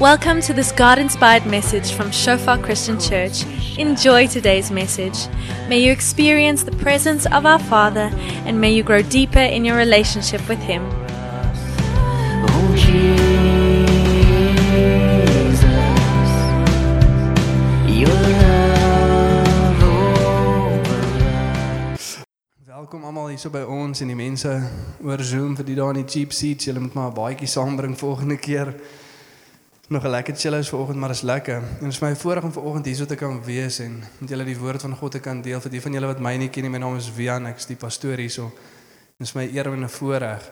[0.00, 3.44] Welcome to this God inspired message from Shofar Christian Church.
[3.76, 5.28] Enjoy today's message.
[5.68, 8.08] May you experience the presence of our Father
[8.46, 10.88] and may you grow deeper in your relationship with Him.
[22.64, 24.48] Welkom almal hierso by ons en die mense
[25.04, 26.64] oor Zoom vir die daar in die cheap seats.
[26.64, 28.74] Julle moet maar 'n baadjie saambring volgende keer.
[29.90, 31.62] Nog 'n lekker chillows vanoggend, maar is lekker.
[31.80, 34.80] En is my voorreg om vanoggend hierso te kan wees en met julle die woord
[34.80, 35.60] van God te kan deel.
[35.60, 37.66] Vir die van julle wat my nie ken nie, my naam is Wian, ek is
[37.66, 38.52] die pastoor hierso.
[39.18, 40.50] Dit is my eer en 'n voorreg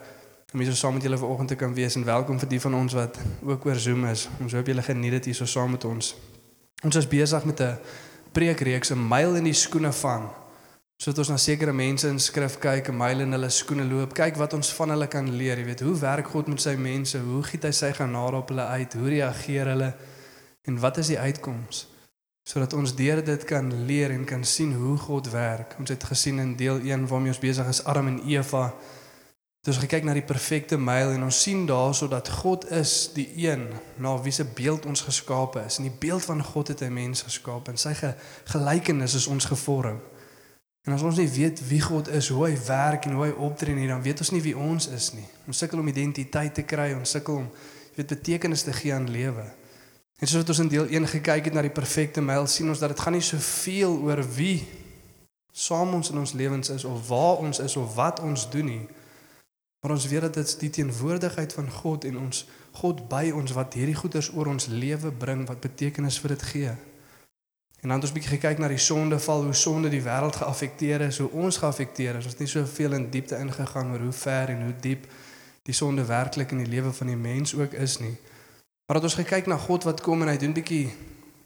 [0.52, 2.92] om hierso saam met julle vanoggend te kan wees en welkom vir die van ons
[2.92, 4.28] wat ook oor Zoom is.
[4.40, 6.16] Ons hoop julle geniet dit hierso saam met ons.
[6.82, 7.78] Ons is besig met 'n
[8.32, 10.30] preekreeks, 'n myl in die skoene van
[10.98, 14.36] sodat ons na sekere mense in skrif kyk, 'n myl in hulle skoene loop, kyk
[14.36, 17.18] wat ons van hulle kan leer, jy weet, hoe werk God met sy mense?
[17.18, 18.92] Hoe giet hy sy genade op hulle uit?
[18.94, 19.94] Hoe reageer hulle?
[20.66, 21.86] En wat is die uitkoms?
[22.42, 25.76] Sodat ons deur dit kan leer en kan sien hoe God werk.
[25.78, 28.74] Ons het gesien in deel 1 waarmee ons besig is Adam en Eva.
[29.62, 33.28] Dis ons gekyk na die perfekte myl en ons sien daarso dat God is die
[33.36, 35.78] een na wie se beeld ons geskape is.
[35.78, 39.44] In die beeld van God het hy mens geskaap en sy ge, gelykenis is ons
[39.44, 40.00] gevorm.
[40.88, 43.76] En as ons nie weet wie God is, hoe hy werk en hoe hy optree
[43.76, 45.26] nie, dan weet ons nie wie ons is nie.
[45.44, 47.50] Ons sukkel om identiteit te kry, ons sukkel om
[47.98, 49.44] weet betekenis te gee aan lewe.
[50.16, 52.80] En soos wat ons in deel 1 gekyk het na die perfekte myl, sien ons
[52.80, 54.62] dat dit gaan nie soveel oor wie
[55.52, 58.84] saam ons in ons lewens is of waar ons is of wat ons doen nie.
[59.84, 62.46] Maar ons weet dat dit die teenwoordigheid van God en ons
[62.80, 66.74] God by ons wat hierdie goeders oor ons lewe bring wat betekenis vir dit gee.
[67.80, 71.18] En dan het ons bietjie gekyk na die sondeval, hoe sonde die wêreld geaffekteer is,
[71.22, 72.26] hoe ons geaffekteer is.
[72.26, 75.06] Ons het nie soveel in diepte ingegaan oor hoe ver en hoe diep
[75.68, 78.16] die sonde werklik in die lewe van die mens ook is nie.
[78.86, 80.88] Maar dat ons gekyk na God wat kom en hy doen bietjie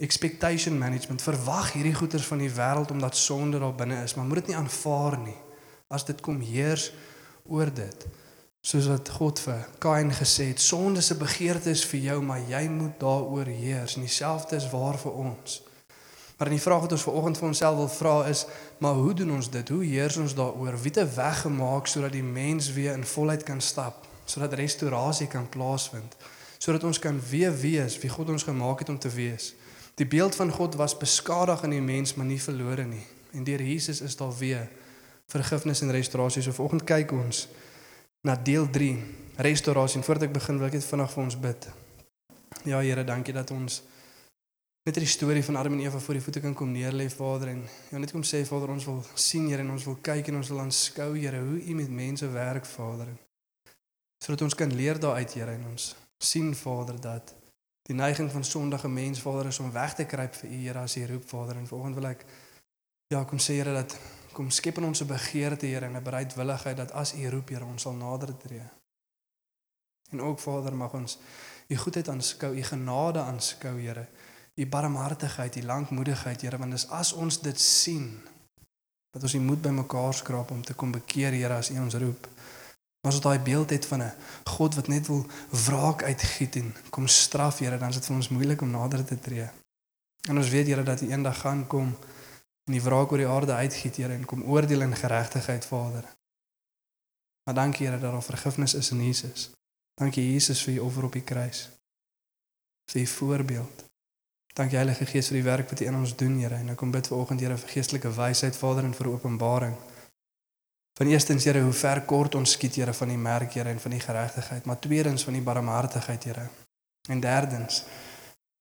[0.02, 1.22] expectation management.
[1.22, 4.56] Verwag hierdie goeders van die wêreld omdat sonde daar binne is, maar moet dit nie
[4.56, 5.36] aanvaar nie.
[5.92, 6.92] As dit kom heers
[7.44, 8.06] oor dit.
[8.62, 12.62] Soos wat God vir Kain gesê het, sonde se begeerte is vir jou, maar jy
[12.70, 13.98] moet daaroor heers.
[13.98, 15.60] En dieselfde is waar vir ons.
[16.37, 18.47] Maar die vraag wat ons vanoggend vir onsself wil vra is,
[18.78, 19.69] maar hoe doen ons dit?
[19.69, 20.78] Hoe heers ons daaroor?
[20.82, 25.26] Wie het 'n weg gemaak sodat die mens weer in volheid kan stap, sodat restaurasie
[25.26, 26.16] kan plaasvind,
[26.59, 29.54] sodat ons kan weer wees wie God ons gemaak het om te wees?
[29.94, 33.06] Die beeld van God was beskadig in die mens, maar nie verlore nie.
[33.32, 34.69] En deur Jesus is daar weer
[35.26, 36.43] vergifnis en restaurasie.
[36.43, 37.49] So vanoggend kyk ons
[38.22, 38.97] na deel 3,
[39.37, 39.99] restaurasie.
[40.00, 41.69] En voordat ek begin, wil ek net vinnig vir ons bid.
[42.64, 43.82] Ja Here, dankie dat ons
[44.82, 47.60] net die storie van Adam en Eva voor die voete kan kom neerlê Vader en
[47.91, 50.48] ja net kom sê Vader ons wil sien Here en ons wil kyk en ons
[50.50, 53.12] wil aanskou Here hoe U met mense werk Vader.
[54.25, 57.31] Sodat ons kan leer daaruit Here en ons sien Vader dat
[57.87, 60.99] die neiging van sondige mens Vader is om weg te kruip vir U Here as
[60.99, 62.26] U roep Vader en vanoggend wil ek
[63.14, 63.97] ja kom sê Here dat
[64.34, 67.64] kom skep in ons 'n begeerte Here en 'n bereidwilligheid dat as U roep Here
[67.64, 68.66] ons sal nader tree.
[70.10, 71.19] En ook Vader mag ons
[71.69, 74.09] U goedheid aanskou, U genade aanskou Here
[74.54, 78.08] u barmhartigheid, u lankmoedigheid, Here, want dis as ons dit sien
[79.12, 82.28] dat ons die moed bymekaar skraap om te kom bekeer, Here, as u ons roep.
[83.02, 84.12] Maar as ons daai beeld het van 'n
[84.44, 85.26] God wat net wil
[85.66, 89.18] wraak uitgiet en kom straf, Here, dan is dit vir ons moeilik om nader te
[89.18, 89.48] tree.
[90.28, 91.96] En ons weet, Here, dat die eendag gaan kom
[92.64, 96.04] en die wraak oor die aarde uitgiet, Here, en kom oordeel en geregtigheid, Vader.
[97.44, 99.50] Maar dankie, Here, dat daar vergifnis is in Jesus.
[99.94, 101.69] Dankie Jesus vir u offer op die kruis.
[102.94, 103.91] U voorbeeld.
[104.52, 106.58] Dankie Heilige Gees vir die werk wat U in ons doen, Here.
[106.60, 109.76] En ek kom bid vir oggend, Here, vir geestelike wysheid, Vader, en vir openbaring.
[110.98, 113.96] Van eerstens, Here, hoe ver kort ons skiet, Here, van die merk, Here, en van
[113.96, 116.48] die geregtigheid, maar tweedens van die barmhartigheid, Here.
[117.08, 117.84] En derdens,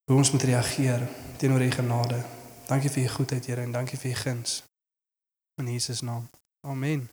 [0.08, 1.04] hoe ons moet reageer
[1.36, 2.22] teenoor U genade.
[2.70, 4.62] Dankie vir U goedheid, Here, en dankie vir U guns.
[5.60, 6.24] In Jesus naam.
[6.64, 7.04] Amen.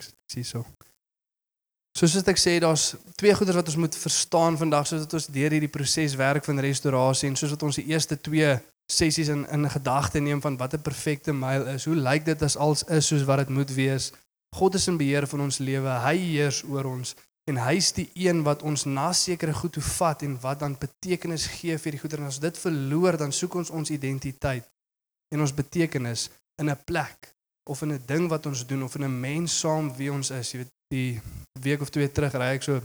[0.00, 0.64] Ek sien so.
[1.94, 5.52] Soos ek sê, daar's twee goeders wat ons moet verstaan vandag soos dat ons deur
[5.54, 8.48] hierdie proses werk van restaurasie en soos wat ons die eerste twee
[8.90, 11.84] sessies in in gedagte neem van wat 'n perfekte myl is.
[11.84, 14.12] Hoe lyk dit as alles is soos wat dit moet wees?
[14.56, 15.88] God is in beheer van ons lewe.
[15.88, 17.14] Hy heers oor ons
[17.46, 21.46] en hy's die een wat ons na sekere goed toe vat en wat dan betekenis
[21.46, 24.64] gee vir die goeder en as dit verloor dan soek ons ons identiteit
[25.30, 27.34] en ons betekenis in 'n plek
[27.70, 30.52] of in 'n ding wat ons doen of in 'n mens saam wie ons is.
[30.52, 31.20] Jy weet die
[31.62, 32.80] week of twee terug ry ek so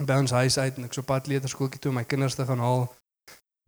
[0.00, 2.62] by ons huis uit en ek so pad leerderskooltjie toe om my kinders te gaan
[2.62, 2.86] haal.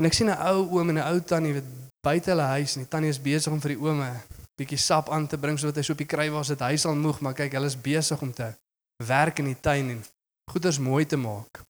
[0.01, 1.69] En ek sien 'n ou oom en 'n ou tannie weet
[2.03, 4.11] buite hulle huis en die tannie is besig om vir die oome
[4.59, 6.95] bietjie sap aan te bring sodat hy so op die kry was dit hy sal
[6.95, 8.55] moeg maar kyk hulle is besig om te
[9.03, 10.05] werk in die tuin en
[10.51, 11.63] goeders mooi te maak.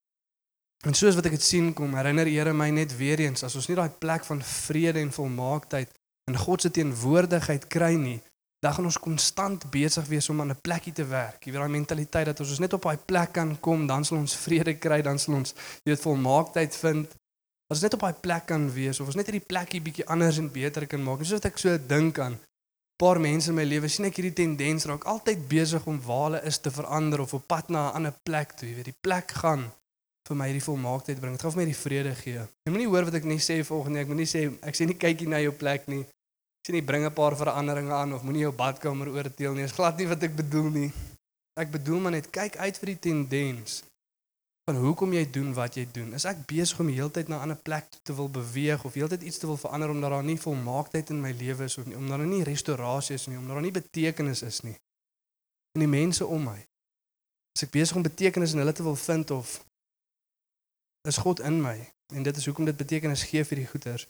[0.85, 3.67] En soos wat ek dit sien kom, herinner Here my net weer eens as ons
[3.67, 5.89] nie daai plek van vrede en volmaaktheid
[6.29, 8.19] in God se teenwoordigheid kry nie,
[8.65, 11.43] dan gaan ons konstant besig wees om aan 'n plekkie te werk.
[11.45, 14.17] Jy weet daai mentaliteit dat as ons net op daai plek kan kom, dan sal
[14.17, 15.53] ons vrede kry, dan sal ons
[15.83, 17.07] jy weet volmaaktheid vind.
[17.69, 20.37] As ons net op daai plek kan wees of ons net hierdie plekkie bietjie anders
[20.37, 21.19] en beter kan maak.
[21.19, 22.33] Dis wat ek so dink aan.
[22.33, 22.39] 'n
[22.97, 26.41] Paar mense in my lewe sien ek hierdie tendens raak altyd besig om waar hulle
[26.43, 28.69] is te verander of op pad na 'n ander plek toe.
[28.69, 29.71] Jy weet die plek gaan
[30.27, 31.33] vir my hierdie volmaaktheid bring.
[31.33, 32.41] Dit gaan vir my die vrede gee.
[32.65, 35.27] Jy moenie hoor wat ek nie sê volgende ek moenie sê ek sê nie kykie
[35.27, 36.05] na jou plek nie
[36.65, 39.61] sien nie bring 'n paar veranderinge aan of moenie jou badkamer oorteel nie.
[39.61, 40.91] Dis glad nie wat ek bedoel nie.
[41.53, 43.83] Ek bedoel maar net kyk uit vir die tendens
[44.65, 46.13] van hoekom jy doen wat jy doen.
[46.13, 49.37] Is ek besig om heeltyd na 'n ander plek te wil beweeg of heeltyd iets
[49.37, 52.27] te wil verander omdat daar nie volmaaktheid in my lewe is of nie, omdat daar
[52.27, 54.75] nie restaurasie is nie, omdat daar nie betekenis is nie
[55.75, 56.57] in die mense om my.
[57.55, 59.65] Is ek besig om betekenis in hulle te wil vind of
[61.07, 61.94] is God in my?
[62.13, 64.05] En dit is hoekom dit betekenis gee vir die goeters.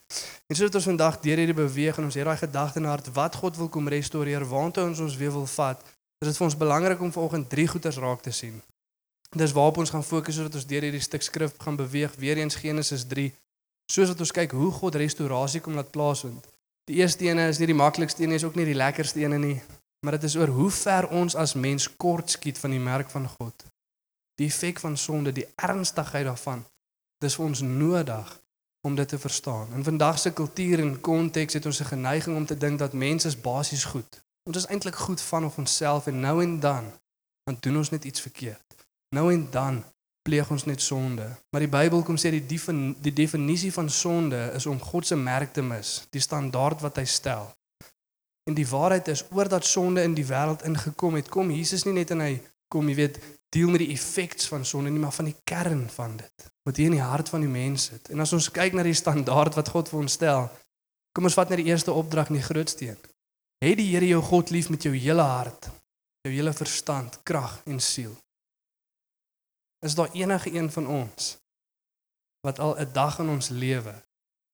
[0.51, 3.36] En soos ons vandag deur hierdie beweeg en ons het daai gedagte in hart wat
[3.39, 5.86] God wil kom restoreer, waartoe ons ons weer wil vat,
[6.19, 8.59] is dit vir ons belangrik om vanoggend drie goeters raak te sien.
[9.31, 12.59] Dis waarop ons gaan fokus sodat ons deur hierdie stuk skrif gaan beweeg, weer eens
[12.59, 13.30] Genesis 3,
[13.92, 16.44] soos wat ons kyk hoe God restaurasie kom laat plaasvind.
[16.92, 19.39] Die eerste een is nie die maklikste een nie, is ook nie die lekkerste een
[19.39, 19.57] nie,
[20.03, 23.27] maar dit is oor hoe ver ons as mens kort skiet van die merk van
[23.39, 23.68] God.
[24.36, 26.65] Die effek van sonde, die ernstigheid daarvan
[27.18, 28.42] Dis vir ons nodig
[28.82, 29.74] om dit te verstaan.
[29.74, 33.28] In vandag se kultuur en konteks het ons 'n geneiging om te dink dat mense
[33.28, 34.24] is basies goed.
[34.44, 36.92] Ons is eintlik goed van of onsself en nou en dan
[37.44, 38.76] dan doen ons net iets verkeerd.
[39.10, 39.84] Nou en dan
[40.22, 41.28] pleeg ons net sonde.
[41.50, 45.16] Maar die Bybel kom sê die defin, die definisie van sonde is om God se
[45.16, 47.46] merk te mis, die standaard wat hy stel.
[48.50, 51.94] En die waarheid is oor dat sonde in die wêreld ingekom het, kom Jesus nie
[51.94, 52.34] net en hy
[52.74, 56.18] kom, jy weet, deel met die effekte van sonde nie, maar van die kern van
[56.18, 58.09] dit wat hier in die hart van die mens sit.
[58.09, 60.47] En as ons kyk na die standaard wat God vir ons stel,
[61.13, 63.01] kom ons vat net die eerste opdrag in die grootste een.
[63.62, 65.69] Hê die Here jou God lief met jou hele hart,
[66.25, 68.15] jou hele verstand, krag en siel.
[69.86, 71.36] Is daar enige een van ons
[72.42, 73.94] wat al 'n dag in ons lewe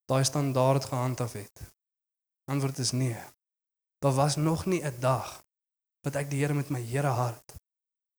[0.06, 1.60] daai standaard gehandhaaf het?
[2.44, 3.16] Antwoord is nee.
[3.98, 5.42] Daar was nog nie 'n dag
[6.02, 7.54] wat ek die Here met my hele hart,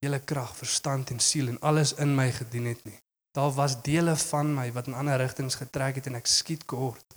[0.03, 2.97] hele krag, verstand en siel en alles in my gedien het nie.
[3.33, 7.15] Daar was dele van my wat in ander rigtings getrek het en ek skiet kort.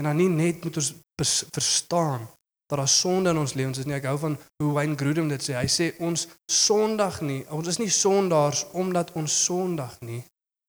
[0.00, 0.94] En dan nie net moet ons
[1.52, 2.28] verstaan
[2.70, 3.98] dat daar sonde in ons lewens is nie.
[3.98, 5.56] Ek hou van hoe Wayne Grudem dit sê.
[5.58, 7.40] Hy sê ons sondig nie.
[7.52, 10.22] Ons is nie sondaars omdat ons sondig nie.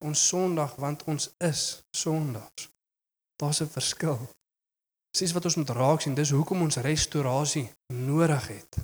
[0.04, 1.63] Ons sondig want ons is
[1.95, 2.68] sondaars.
[3.39, 4.19] Daar's 'n verskil.
[5.18, 6.16] Dis wat ons moet raak sien.
[6.16, 8.77] Dis hoekom ons restaurasie nodig het.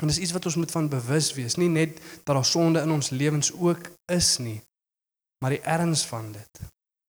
[0.00, 2.90] En dis iets wat ons moet van bewus wees, nie net dat daar sonde in
[2.90, 4.60] ons lewens ook is nie,
[5.38, 6.60] maar die erns van dit.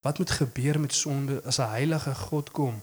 [0.01, 2.81] Wat moet gebeur met sonde as 'n heilige God kom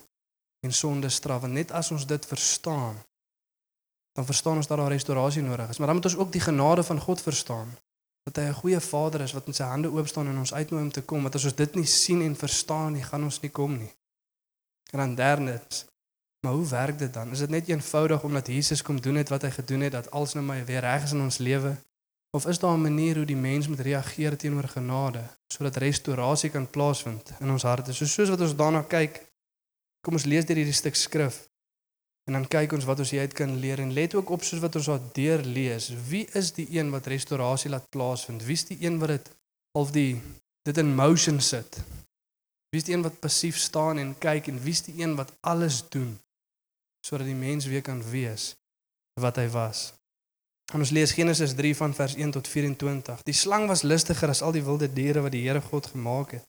[0.60, 1.40] en sonde straf?
[1.40, 2.96] Want net as ons dit verstaan,
[4.12, 5.78] dan verstaan ons dat daar restaurasie nodig is.
[5.78, 7.76] Maar dan moet ons ook die genade van God verstaan.
[8.22, 10.82] Dat hy 'n goeie Vader is wat met sy hande oop staan en ons uitnooi
[10.82, 11.22] om te kom.
[11.22, 13.93] Want as ons dit nie sien en verstaan nie, gaan ons nie kom nie.
[14.90, 15.84] En dan derdens,
[16.40, 17.30] Maar hoe werk dit dan?
[17.30, 20.32] Is dit net eenvoudig omdat Jesus kom doen het wat hy gedoen het dat alles
[20.32, 21.76] nou maar weer reg is in ons lewe?
[22.30, 26.70] Of is daar 'n manier hoe die mens moet reageer teenoor genade sodat restaurasie kan
[26.70, 27.92] plaasvind in ons harte?
[27.92, 29.22] So soos wat ons daarna kyk,
[30.00, 31.48] kom ons lees deur hierdie stuk skrif
[32.24, 34.76] en dan kyk ons wat ons hieruit kan leer en let ook op soos wat
[34.76, 35.90] ons daar deur lees.
[36.08, 38.44] Wie is die een wat restaurasie laat plaasvind?
[38.44, 39.30] Wie is die een wat dit
[39.72, 40.20] of die
[40.62, 41.80] dit in motion sit?
[42.70, 45.32] Wie is die een wat passief staan en kyk en wie is die een wat
[45.40, 46.18] alles doen
[47.08, 48.53] sodat die mens weer kan wees
[49.20, 49.93] wat hy was.
[50.72, 53.22] En ons lees Genesis 3 van vers 1 tot 24.
[53.24, 56.44] Die slang was lustiger as al die wilde diere wat die Here God gemaak het.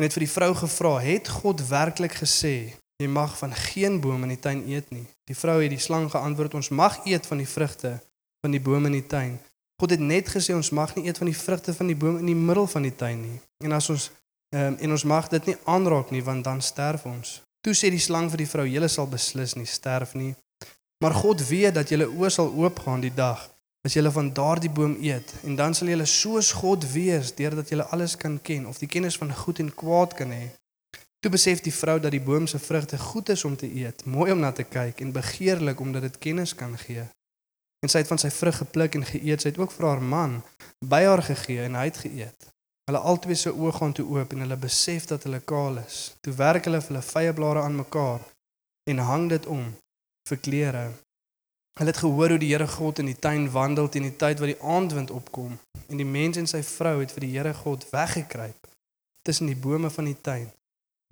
[0.00, 4.22] En het vir die vrou gevra: "Het God werklik gesê jy mag van geen boom
[4.22, 7.36] in die tuin eet nie?" Die vrou het die slang geantwoord: "Ons mag eet van
[7.36, 8.00] die vrugte
[8.40, 9.40] van die bome in die tuin.
[9.76, 12.26] God het net gesê ons mag nie eet van die vrugte van die boom in
[12.26, 13.40] die middel van die tuin nie.
[13.64, 14.10] En as ons
[14.56, 18.00] um, en ons mag dit nie aanraak nie want dan sterf ons." Toe sê die
[18.00, 20.34] slang vir die vrou: "Julle sal beslis nie sterf nie.
[21.04, 23.48] Maar God weet dat julle oë sal oopgaan die dag
[23.84, 27.86] as julle van daardie boom eet, en dan sal julle soos God wees deurdat julle
[27.94, 30.50] alles kan ken of die kennis van goed en kwaad kan hê."
[31.20, 34.32] Toe besef die vrou dat die boom se vrugte goed is om te eet, mooi
[34.32, 37.04] om na te kyk en begeerlik omdat dit kennis kan gee.
[37.84, 39.40] En sy het van sy vrug gepluk en geëet.
[39.40, 40.40] Sy het ook vir haar man
[40.84, 42.48] by haar gegee en hy het geëet.
[42.90, 45.98] Hulle albei se oë gaan toe oop en hulle besef dat hulle kaal is.
[46.26, 48.24] Toe werk hulle hulle vye blare aan mekaar
[48.90, 49.60] en hang dit om
[50.30, 50.82] vir klere.
[51.78, 54.50] Hulle het gehoor hoe die Here God in die tuin wandel teen die tyd wat
[54.50, 55.52] die aandwind opkom
[55.86, 58.66] en die mens en sy vrou het vir die Here God weggekruip
[59.22, 60.50] tussen die bome van die tuin.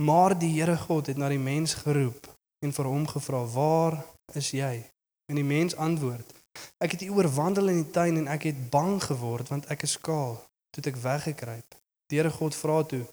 [0.03, 2.27] Maar die Here God het na die mens geroep
[2.67, 4.01] en vir hom gevra: "Waar
[4.35, 4.83] is jy?"
[5.31, 6.35] En die mens antwoord:
[6.83, 9.95] "Ek het hier oorwandel in die tuin en ek het bang geword want ek is
[10.01, 10.41] kaal,
[10.71, 13.07] toe ek weggekruip." Die Here God vra toe: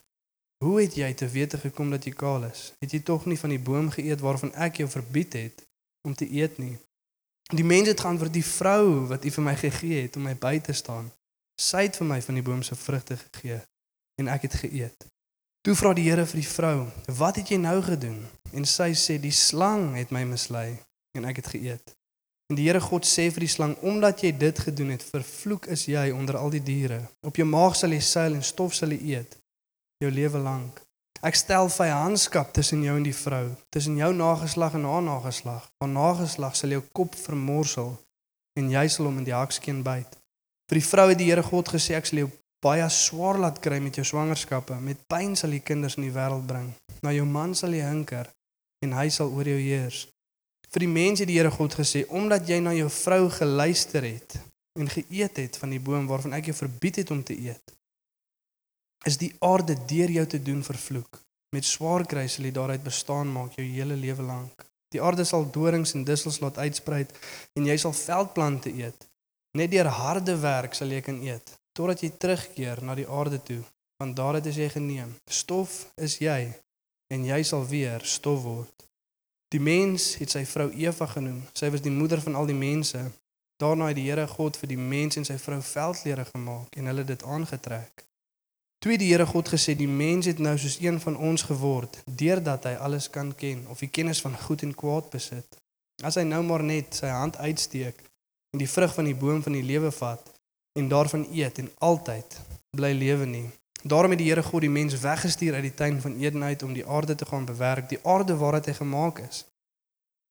[0.64, 2.74] "Hoe het jy te wete gekom dat jy kaal is?
[2.80, 5.68] Het jy tog nie van die boom geëet waarvan ek jou verbied het
[6.08, 6.78] om te eet nie?"
[7.54, 10.60] Die mens het geantwoord: "Die vrou wat U vir my gegee het om my by
[10.60, 11.12] te staan,
[11.62, 13.62] sy het vir my van die boom se vrugte gegee
[14.16, 15.08] en ek het geëet."
[15.62, 19.20] Toe vra die Here vir die vrou: "Wat het jy nou gedoen?" En sy sê:
[19.20, 20.80] "Die slang het my mislei
[21.18, 21.95] en ek het geëet."
[22.52, 25.86] En die Here God sê vir die slang: "Omdat jy dit gedoen het, vervloek is
[25.86, 27.02] jy onder al die diere.
[27.25, 29.38] Op jou maag sal jy seil en stof sal jy eet
[29.98, 30.82] jou lewe lank."
[31.25, 35.64] Ek stel vyandskap tussen jou en die vrou, tussen jou nageslag en haar nageslag.
[35.82, 37.96] Haar nageslag sal jou kop vermorsel
[38.60, 40.18] en jy sal hom in die hakskeen byt.
[40.70, 42.30] Vir die vrou het die Here God gesê ek sal jou
[42.62, 44.78] baie swaar laat kry met jou swangerskappe.
[44.82, 46.72] Met pyn sal jy kinders in die wêreld bring.
[47.02, 48.30] Na jou man sal jy hinker
[48.86, 50.06] en hy sal oor jou heers.
[50.75, 54.36] Vir die mens het die Here God gesê omdat jy na jou vrou geluister het
[54.75, 57.72] en geëet het van die boom waarvan ek jou verbied het om te eet
[59.05, 61.20] is die aarde deur jou te doen vervloek.
[61.55, 64.65] Met swaar kry sal jy daaruit bestaan maak jou hele lewe lank.
[64.91, 67.05] Die aarde sal dorings en dussels laat uitsprei
[67.55, 69.08] en jy sal veldplante eet.
[69.55, 73.60] Net deur harde werk sal jy kan eet totdat jy terugkeer na die aarde toe,
[74.00, 75.10] want daaruit is jy geneem.
[75.27, 76.48] Stof is jy
[77.12, 78.86] en jy sal weer stof word.
[79.54, 81.44] Die mens het sy vrou Eva genoem.
[81.54, 83.04] Sy was die moeder van al die mense.
[83.62, 87.06] Daarna het die Here God vir die mens en sy vrou veldklere gemaak en hulle
[87.08, 88.04] dit aangetrek.
[88.84, 92.68] Toe die Here God gesê die mens het nou soos een van ons geword deurdat
[92.68, 95.58] hy alles kan ken of die kennis van goed en kwaad besit.
[96.04, 98.04] As hy nou maar net sy hand uitsteek
[98.54, 100.34] en die vrug van die boom van die lewe vat
[100.80, 102.38] en daarvan eet en altyd
[102.75, 103.48] bly lewe nie.
[103.88, 106.74] Daarom het die Here God die mens weggestuur uit die tuin van Eden uit om
[106.74, 109.44] die aarde te gaan bewerk, die aarde waaruit hy gemaak is.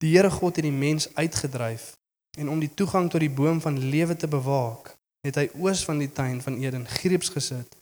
[0.03, 1.93] Die Here God het die mens uitgedryf
[2.39, 6.03] en om die toegang tot die boom van lewe te bewaak, het hy oos van
[6.03, 7.77] die tuin van Eden greeps gesit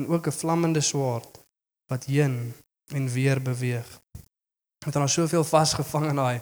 [0.00, 1.44] en ook 'n vlammende swaard
[1.92, 2.54] wat heen
[2.94, 4.00] en weer beweeg.
[4.84, 6.40] Het dan soveel vasgevang in daai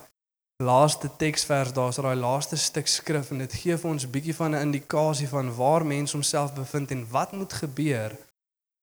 [0.63, 4.55] laaste teksvers, daar's daai laaste stuk skrif en dit gee vir ons 'n bietjie van
[4.55, 8.26] 'n indikasie van waar mens homself bevind en wat moet gebeur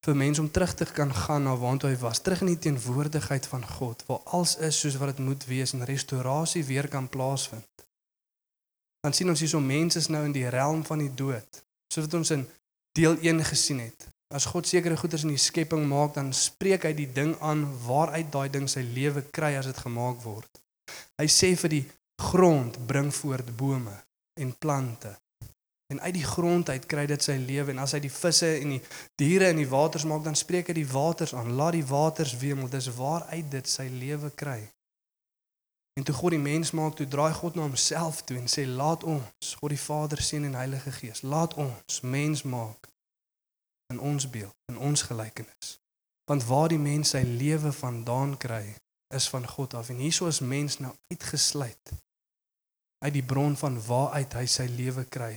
[0.03, 3.45] vir mens om terug te kan gaan na waar hy was, terug in die teenwoordigheid
[3.47, 7.85] van God, waar alles is soos wat dit moet wees en restaurasie weer kan plaasvind.
[9.03, 12.19] Dan sien ons hierso mense is nou in die realm van die dood, soos wat
[12.19, 12.43] ons in
[12.99, 14.07] deel 1 gesien het.
[14.33, 18.31] As God sekere goeders in die skepping maak, dan spreek hy die ding aan waaruit
[18.33, 20.63] daai ding sy lewe kry as dit gemaak word.
[21.21, 21.83] Hy sê vir die
[22.19, 23.93] grond bring voort bome
[24.39, 25.13] en plante.
[25.91, 28.75] En uit die grond uit kry dit sy lewe en as hy die visse en
[28.75, 28.81] die
[29.19, 31.53] diere in die waters maak, dan spreek hy die waters aan.
[31.59, 32.69] Laat die waters wemel.
[32.71, 34.61] Dis waaruit dit sy lewe kry.
[35.99, 39.03] En toe God die mens maak, toe draai God na homself toe en sê: "Laat
[39.03, 42.89] ons, God die Vader, Seun en Heilige Gees, laat ons mens maak
[43.93, 45.79] in ons beeld, in ons gelykenis.
[46.25, 48.75] Want waar die mens sy lewe vandaan kry,
[49.13, 51.93] is van God af en hieso is mens nou uitgesluit
[53.03, 55.35] uit die bron van waaruit hy sy lewe kry.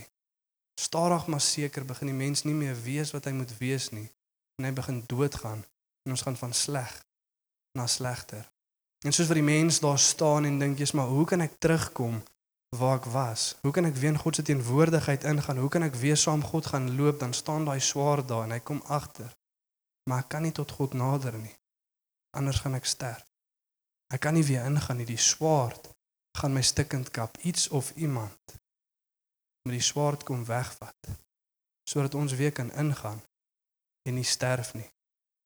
[0.79, 4.05] Stadig maar seker begin die mens nie meer wees wat hy moet wees nie
[4.57, 5.63] en hy begin doodgaan
[6.05, 6.93] en ons gaan van sleg
[7.77, 8.45] na slegter.
[9.05, 12.21] En soos wat die mens daar staan en dink jy's maar hoe kan ek terugkom
[12.77, 13.55] waar ek was.
[13.61, 15.57] Hoe kan ek weer in God se teenwoordigheid ingaan?
[15.57, 17.19] Hoe kan ek weer saam God gaan loop?
[17.19, 19.31] Dan staan daai swaar daar en hy kom agter.
[20.09, 21.55] Maar ek kan nie tot God nader nie.
[22.37, 23.23] Anders gaan ek sterf.
[24.13, 25.07] Ek kan nie weer ingaan nie.
[25.07, 25.89] Die swaard
[26.37, 27.37] gaan my stikkend kap.
[27.37, 28.59] Iets of iemand
[29.67, 31.15] met die swaard kom wegvat
[31.87, 33.21] sodat ons weer kan ingaan
[34.07, 34.87] en nie sterf nie.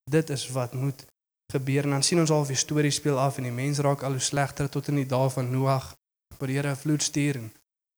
[0.10, 1.06] Dit is wat moet
[1.54, 4.18] gebeur en dan sien ons al die storie speel af en die mens raak al
[4.18, 5.92] hoe slegter tot in die dae van Noag
[6.38, 7.51] waar die Here 'n vloed stuur en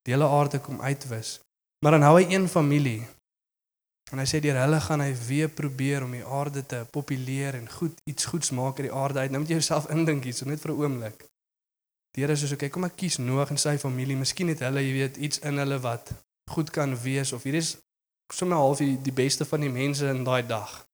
[0.03, 1.39] die hele aarde kom uitwis.
[1.83, 3.07] Maar dan hou hy een familie.
[4.11, 7.69] En hy sê deur hulle gaan hy weer probeer om die aarde te populeer en
[7.69, 9.31] goed iets goeds maak uit die aarde uit.
[9.31, 11.25] Nou moet jy jouself indink hierso net vir 'n oomblik.
[12.13, 14.15] Die Here sê so, "Oké, kom ek kies Noag en sy familie.
[14.15, 16.13] Miskien het hulle, jy weet, iets in hulle wat
[16.51, 17.77] goed kan wees of hier is
[18.29, 20.87] sommer half die, die beste van die mense in daai dag.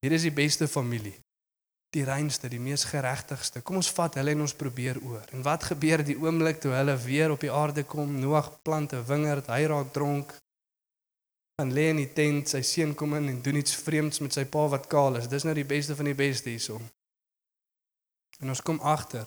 [0.00, 1.14] Hier is die beste familie
[1.90, 3.64] die reinste, die mees geregtigste.
[3.66, 5.24] Kom ons vat hulle en ons probeer oor.
[5.34, 8.12] En wat gebeur die oomblik toe hulle weer op die aarde kom?
[8.22, 10.34] Noag plant 'n wingerd, hy raak dronk.
[11.58, 14.44] Dan lê in die tent, sy seun kom in en doen iets vreemds met sy
[14.44, 15.28] pa wat kaal is.
[15.28, 16.80] Dis nou die beste van die beste hierso.
[18.40, 19.26] En ons kom agter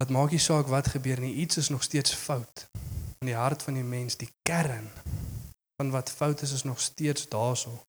[0.00, 2.68] Wat maak nie saak wat gebeur nie, iets is nog steeds fout.
[3.18, 4.88] In die hart van die mens, die kern
[5.76, 7.82] van wat fout is is nog steeds daarso.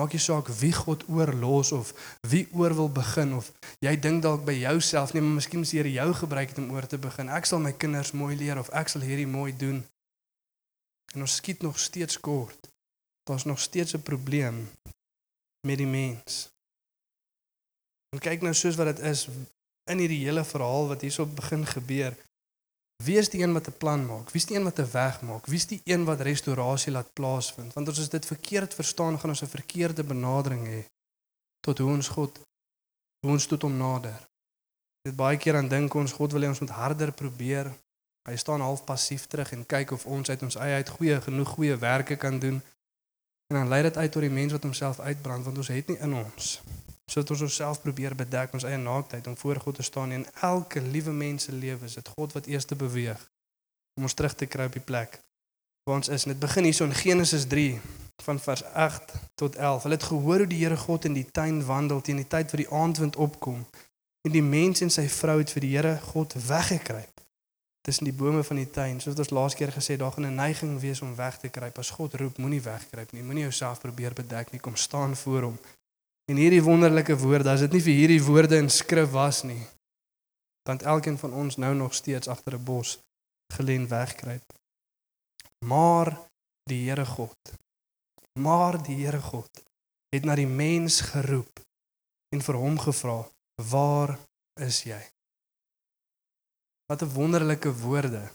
[0.00, 1.92] Maak nie saak wie God oorlos of
[2.28, 3.48] wie oor wil begin of
[3.84, 6.86] jy dink dalk by jouself nee, maar miskien moet Here jou gebruik het om oor
[6.86, 7.28] te begin.
[7.28, 9.82] Ek sal my kinders mooi leer of ek sal hierdie mooi doen.
[11.12, 12.68] En ons skiet nog steeds kort.
[13.28, 14.68] Daar's nog steeds 'n probleem
[15.66, 16.48] met die mens.
[18.12, 19.28] En kyk nou soos wat dit is
[19.90, 22.14] in hierdie hele verhaal wat hierso begin gebeur.
[23.02, 24.30] Wie is die een wat 'n plan maak?
[24.30, 25.46] Wie is die een wat 'n weg maak?
[25.46, 27.72] Wie is die een wat restaurasie laat plaasvind?
[27.72, 30.82] Want as ons dit verkeerd verstaan, gaan ons 'n verkeerde benadering hê
[31.60, 32.40] tot hoe ons God
[33.20, 34.28] hoe ons tot hom nader.
[35.02, 37.72] Dit baie keer aan dink ons God wil hê ons moet harder probeer.
[38.28, 41.48] Hy staan half passief terug en kyk of ons uit ons eie uit goeie genoeg
[41.48, 42.62] goeie werke kan doen.
[43.46, 45.98] En dan lei dit uit tot die mens wat homself uitbrand want ons het nie
[45.98, 46.62] in ons
[47.12, 50.80] sodat ons onsself probeer bedek ons eie naaktheid om voor God te staan en elke
[50.80, 53.20] liewe mens se lewe is dit God wat eers te beweeg
[54.00, 55.18] om ons terug te kry op die plek
[55.84, 56.24] waar ons is.
[56.24, 57.80] En dit begin hierso in Genesis 3
[58.22, 59.82] van vers 8 tot 11.
[59.82, 62.62] Hulle het gehoor hoe die Here God in die tuin wandel teen die tyd wat
[62.62, 63.66] die aandwind opkom.
[64.22, 67.20] En die mens en sy vrou het vir die Here God weggekruip
[67.82, 69.00] tussen die bome van die tuin.
[69.02, 71.78] Soos ons laas keer gesê, daar gaan 'n neiging wees om weg te kruip.
[71.78, 73.22] As God roep, moenie wegkruip nie.
[73.22, 74.60] Moenie jouself probeer bedek nie.
[74.60, 75.58] Kom staan voor hom
[76.32, 79.60] En hierdie wonderlike woorde, as dit nie vir hierdie woorde in skrif was nie,
[80.64, 82.98] dan elkeen van ons nou nog steeds agter 'n bos
[83.52, 84.46] geleen wegkruip.
[85.66, 86.08] Maar
[86.70, 87.52] die Here God,
[88.40, 89.50] maar die Here God
[90.14, 91.60] het na die mens geroep
[92.34, 93.28] en vir hom gevra,
[93.70, 94.18] "Waar
[94.60, 95.02] is jy?"
[96.88, 98.30] Wat 'n wonderlike woorde.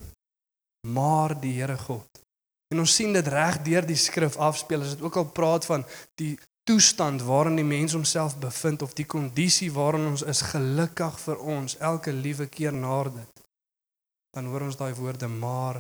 [0.88, 2.10] Maar die Here God.
[2.68, 5.86] En ons sien dit reg deur die skrif afspeel as dit ook al praat van
[6.16, 6.38] die
[6.68, 11.78] toestand waarin die mens homself bevind of die kondisie waarin ons is gelukkig vir ons
[11.92, 13.46] elke liewe keer na dit
[14.36, 15.80] dan hoor ons daai woorde maar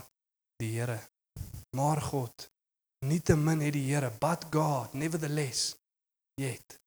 [0.61, 0.99] die Here
[1.75, 2.47] maar God
[3.05, 5.75] nietemin het die Here but God nevertheless
[6.41, 6.79] yet.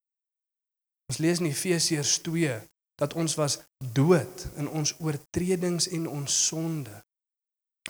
[1.11, 2.59] Ons lees in Efesiërs 2
[3.01, 3.59] dat ons was
[3.95, 6.95] dood in ons oortredings en ons sonde.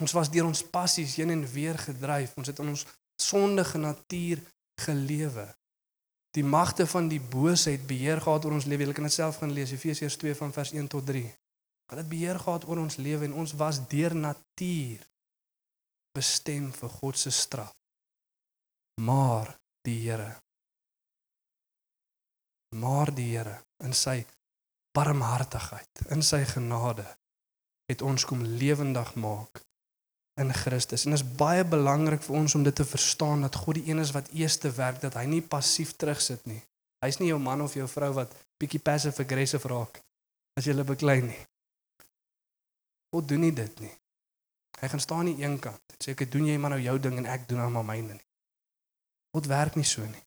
[0.00, 2.36] Ons was deur ons passies heen en weer gedryf.
[2.40, 2.86] Ons het in ons
[3.20, 4.40] sondige natuur
[4.80, 5.44] gelewe
[6.36, 8.86] die magte van die boosheid beheer gehad oor ons lewe.
[8.86, 11.24] Jy kan dit self gaan lees Efesiërs 2 van vers 1 tot 3.
[11.90, 15.02] Dat dit beheer gehad oor ons lewe en ons was deur natuur
[16.14, 17.74] bestem vir God se straf.
[19.02, 20.30] Maar die Here
[22.76, 24.20] maar die Here in sy
[24.94, 27.06] barmhartigheid, in sy genade
[27.90, 29.64] het ons kom lewendig maak
[30.40, 31.04] in Christus.
[31.04, 34.00] En dit is baie belangrik vir ons om dit te verstaan dat God die een
[34.02, 36.62] is wat eerste werk, dat hy nie passief terugsit nie.
[37.04, 40.02] Hy's nie jou man of jou vrou wat bietjie passive aggressive raak
[40.58, 41.38] as jy hulle beklei nie.
[43.14, 43.92] God doen nie dit nie.
[44.80, 46.96] Hy gaan staan aan die een kant en sê ek doen jy maar nou jou
[47.02, 48.26] ding en ek doen nou maar myne nie.
[49.34, 50.24] God werk nie so nie.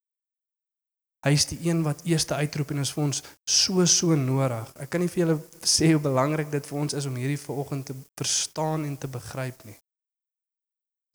[1.23, 4.73] Hy is die een wat eerste uitroep en is vir ons so so nodig.
[4.83, 7.87] Ek kan nie vir julle sê hoe belangrik dit vir ons is om hierdie vanoggend
[7.87, 9.77] te verstaan en te begryp nie.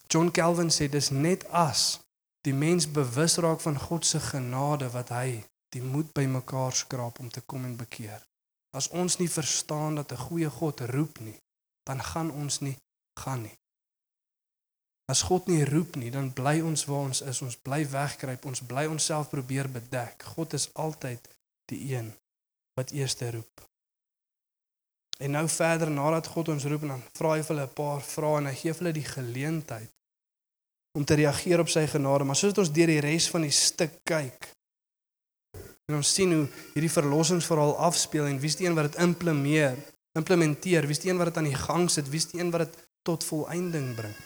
[0.08, 1.98] John Calvin sê dis net as
[2.46, 5.42] die mens bewus raak van God se genade wat hy
[5.74, 8.22] die moed bymekaar skraap om te kom en bekeer.
[8.72, 11.36] As ons nie verstaan dat 'n goeie God roep nie,
[11.84, 12.76] dan gaan ons nie
[13.20, 13.56] gaan nie.
[15.12, 17.42] As God nie roep nie, dan bly ons waar ons is.
[17.42, 20.22] Ons bly wegkruip, ons bly onsself probeer bedek.
[20.22, 21.28] God is altyd
[21.64, 22.14] die een
[22.74, 23.68] wat eerste roep.
[25.18, 28.02] En nou verder nadat God ons roep en dan vra hy vir hulle 'n paar
[28.02, 29.97] vrae en hy gee hulle die geleentheid
[30.96, 34.00] om te reageer op sy genade, maar soos ons deur die res van die stuk
[34.08, 34.52] kyk
[35.88, 39.78] en ons sien hoe hierdie verlossingsverhaal afspeel en wie's die een wat dit implementeer,
[40.18, 42.82] implementeer, wie's die een wat dit aan die gang sit, wie's die een wat dit
[43.08, 44.16] tot volëinding bring.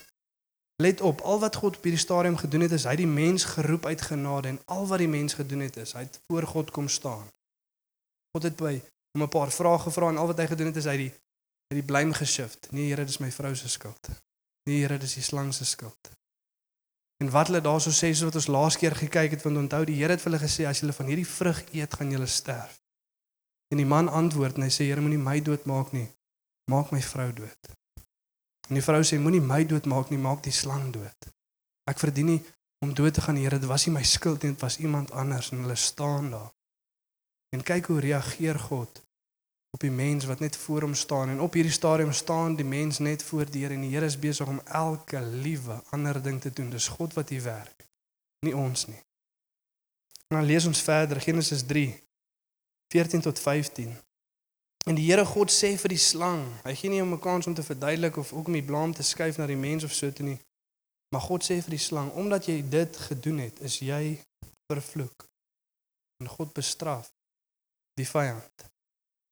[0.83, 3.85] Let op, al wat God op hierdie stadium gedoen het is hy die mens geroep
[3.87, 6.89] uit genade en al wat die mens gedoen het is hy het voor God kom
[6.91, 7.23] staan.
[8.35, 8.73] God het by
[9.13, 11.11] hom 'n paar vrae gevra en al wat hy gedoen het is hy die
[11.71, 12.71] hy die blame geshift.
[12.71, 14.09] Nee Here, dis my vrou se skuld.
[14.67, 16.11] Nee Here, dis die slang se skuld.
[17.21, 19.99] En wat hulle daarso sê so wat ons laas keer gekyk het want onthou die
[19.99, 22.79] Here het vir hulle gesê as julle van hierdie vrug eet gaan julle sterf.
[23.71, 26.09] En die man antwoord en hy sê Here moenie my doodmaak nie.
[26.71, 27.71] Maak my vrou dood.
[28.69, 31.31] En die vrou sê moenie my doodmaak nie, maak die slang dood.
[31.89, 32.41] Ek verdien nie
[32.83, 35.51] om dood te gaan Here, dit was nie my skuld nie, dit was iemand anders
[35.51, 36.51] en hulle staan daar.
[37.55, 39.03] En kyk hoe reageer God
[39.73, 42.99] op die mens wat net voor hom staan en op hierdie stadium staan die mens
[42.99, 46.53] net voor die Here en die Here is besig om elke liewe ander ding te
[46.53, 46.69] doen.
[46.69, 47.87] Dis God wat hier werk,
[48.45, 49.01] nie ons nie.
[50.29, 51.89] En dan lees ons verder Genesis 3
[52.93, 53.95] 14 tot 15.
[54.85, 57.55] En die Here God sê vir die slang, hy gee nie hom 'n kans om
[57.57, 60.25] te verduidelik of ook om die blame te skuif na die mens of so toe
[60.25, 60.39] nie.
[61.13, 64.19] Maar God sê vir die slang, omdat jy dit gedoen het, is jy
[64.71, 65.25] vervloek.
[66.21, 67.09] En God bestraf
[67.95, 68.72] die vyand.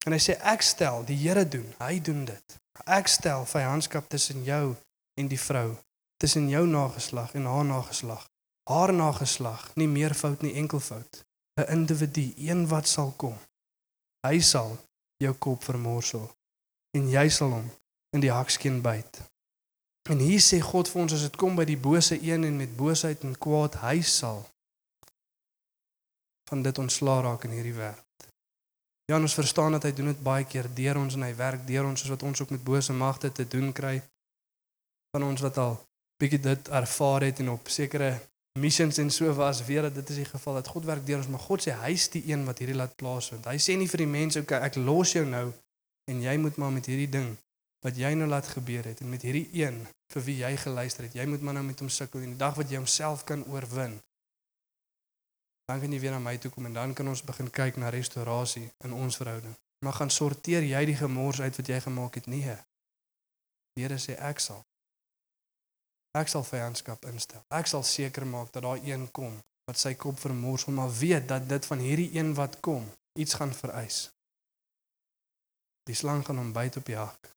[0.05, 2.57] En hy sê ek stel, die Here doen, hy doen dit.
[2.85, 4.73] Ek stel vyandskap tussen jou
[5.19, 5.75] en die vrou,
[6.17, 8.23] tussen jou nageslag en haar nageslag.
[8.69, 11.23] Haar nageslag, nie meer fout nie, enkel fout.
[11.59, 13.37] 'n Individu, een wat sal kom.
[14.27, 14.77] Hy sal
[15.17, 16.29] jou kop vermorsel
[16.97, 17.67] en jy sal hom
[18.15, 19.21] in die hakskeen byt.
[20.09, 22.77] En hier sê God vir ons as dit kom by die bose een en met
[22.77, 24.41] boosheid en kwaad, hy sal
[26.49, 28.30] van dit ontslaa raak in hierdie wêreld.
[29.11, 31.83] Ja, ons verstaan dat hy doen dit baie keer deur ons en hy werk deur
[31.83, 33.97] ons soos wat ons ook met bose magte te doen kry.
[35.11, 35.73] Van ons wat al
[36.21, 38.13] bietjie dit ervaar het en op sekere
[38.61, 41.27] missions en so was, weet dat dit is die geval dat God werk deur ons,
[41.27, 43.49] maar God sê hy's die een wat hierdie laat plaasvind.
[43.51, 45.51] Hy sê nie vir die mense, "Oké, okay, ek los jou nou
[46.07, 47.35] en jy moet maar met hierdie ding
[47.83, 51.13] wat jy nou laat gebeur het en met hierdie een vir wie jy geluister het,
[51.19, 53.99] jy moet maar nou met hom sukkel en die dag wat jy homself kan oorwin,
[55.71, 57.89] dan kan jy weer na my toe kom en dan kan ons begin kyk na
[57.89, 59.55] restaurasie in ons verhouding.
[59.85, 62.43] Maar gaan sorteer jy die gemors uit wat jy gemaak het nie.
[63.75, 64.59] Die Here sê ek sal.
[66.17, 67.43] Ek sal vyandskap instel.
[67.47, 71.47] Ek sal seker maak dat daar een kom wat sy kop vermors, maar weet dat
[71.47, 74.09] dit van hierdie een wat kom iets gaan vereis.
[75.87, 77.31] Die slang gaan hom byt op die hak.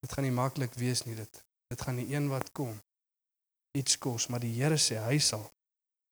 [0.00, 1.44] Dit gaan nie maklik wees nie dit.
[1.68, 2.72] Dit gaan die een wat kom
[3.76, 5.44] iets kos, maar die Here sê hy sal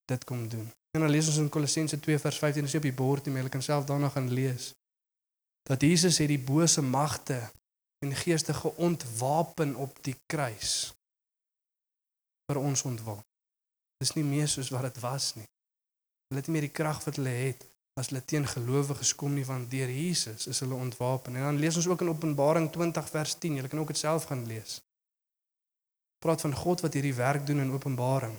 [0.05, 0.71] dit kom doen.
[0.91, 3.65] En dan lees ons in Kolossense 2 vers 15, dis op die bord, jy kan
[3.65, 4.73] self daarna gaan lees.
[5.63, 7.39] Dat Jesus het die bose magte
[8.03, 10.93] en geeste geontwapen op die kruis
[12.51, 13.25] vir ons ontwapen.
[14.03, 15.47] Dis nie meer soos wat dit was nie.
[16.27, 17.63] Hulle het nie meer die krag wat hulle het
[17.99, 21.35] as hulle teen gelowiges kom nie want deur Jesus is hulle ontwapen.
[21.37, 24.25] En dan lees ons ook in Openbaring 20 vers 10, jy kan ook dit self
[24.29, 24.79] gaan lees.
[26.23, 28.35] Praat van God wat hierdie werk doen in Openbaring.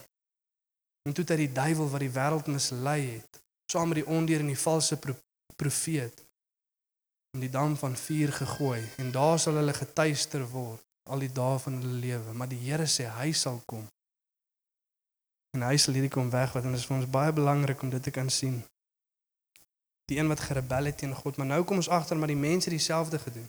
[1.04, 3.40] En toe het hy die duiwel wat die wêreld mislei het,
[3.72, 5.16] saam met die ondeer en die valse pro
[5.56, 6.24] profeet
[7.34, 11.58] in die dam van vuur gegooi en daar sal hulle getuister word al die dae
[11.58, 13.82] van hulle lewe, maar die Here sê hy sal kom.
[15.54, 18.02] En hy sal hierdie kom wegvat en dit is vir ons baie belangrik om dit
[18.02, 18.62] te kan sien.
[20.08, 22.72] Die een wat gerebel het teen God, maar nou kom ons agter maar die mense
[22.72, 23.46] dieselfde gedoen.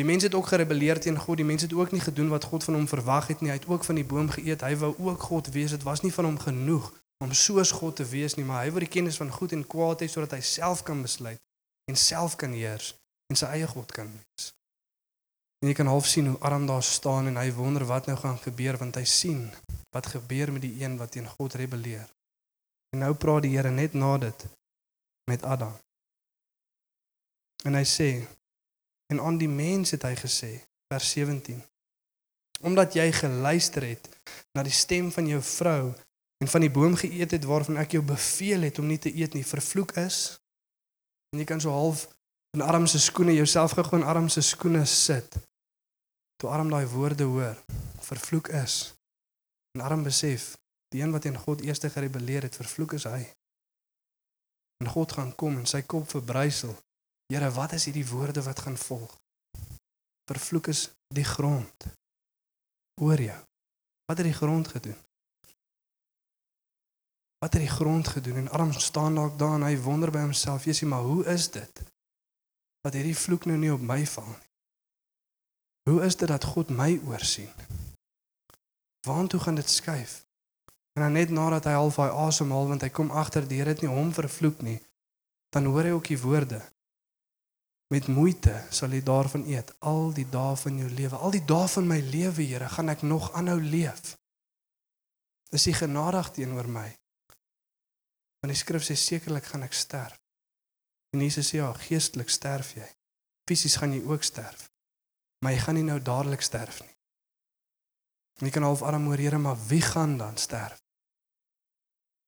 [0.00, 1.36] Die mense het ook gerebelleer teen God.
[1.36, 3.50] Die mense het ook nie gedoen wat God van hom verwag het nie.
[3.50, 4.64] Hy het ook van die boom geëet.
[4.64, 5.70] Hy wou ook God wees.
[5.70, 8.82] Dit was nie van hom genoeg om soos God te wees nie, maar hy wou
[8.82, 11.38] die kennis van goed en kwaad hê sodat hy self kan besluit
[11.90, 12.92] en self kan heers
[13.30, 14.48] en sy eie God kan wees.
[15.62, 18.40] En jy kan half sien hoe Adam daar staan en hy wonder wat nou gaan
[18.42, 19.44] gebeur want hy sien
[19.94, 22.08] wat gebeur met die een wat teen God rebelleer.
[22.92, 24.46] En nou praat die Here net na dit
[25.30, 25.76] met Adam.
[27.62, 28.08] En hy sê
[29.12, 30.54] En aan die mens het hy gesê,
[30.88, 31.58] vers 17.
[32.64, 34.08] Omdat jy geluister het
[34.56, 35.92] na die stem van jou vrou
[36.40, 39.36] en van die boom geëet het waarvan ek jou beveel het om nie te eet
[39.36, 40.38] nie, vervloek is.
[41.32, 42.06] En jy kan so half
[42.56, 45.36] in arm se skoene jouself gegaan in arm se skoene sit.
[46.40, 47.60] Toe arm daai woorde hoor,
[48.00, 48.94] vervloek is.
[49.76, 50.54] En arm besef,
[50.88, 53.20] die een wat teen God eers gerebelleer het, vervloek is hy.
[54.80, 56.72] En God gaan kom en sy kop verbrysel
[57.32, 59.12] Here, wat is hierdie woorde wat gaan volg?
[60.28, 61.84] Vervloek is die grond
[63.00, 63.38] oor jou.
[64.04, 64.98] Wat het die grond gedoen?
[67.40, 68.36] Wat het die grond gedoen?
[68.36, 71.82] En Adam staan dalk daar en hy wonder by homself, "Jesusie, maar hoe is dit
[72.80, 74.50] dat hierdie vloek nou nie op my val nie?
[75.90, 77.50] Hoe is dit dat God my oorsien?
[79.06, 80.26] Waartoe gaan dit skuif?"
[80.92, 83.80] En dan net nadat hy half daai asemhaal want hy kom agter die Here het
[83.80, 84.82] nie hom vervloek nie,
[85.48, 86.71] dan hoor hy ook die woorde
[87.92, 91.18] met moeite sal jy daarvan eet al die dae van jou lewe.
[91.18, 94.14] Al die dae van my lewe, Here, gaan ek nog aanhou leef.
[95.52, 96.88] Is U genadig teenoor my?
[98.40, 100.16] Want die skrif sê sekerlik gaan ek sterf.
[101.12, 102.88] En Jesus sê ja, geestelik sterf jy.
[103.50, 104.70] Fisies gaan jy ook sterf.
[105.44, 106.96] Maar jy gaan nie nou dadelik sterf nie.
[108.40, 110.80] En jy kan half arm hoor, Here, maar wie gaan dan sterf?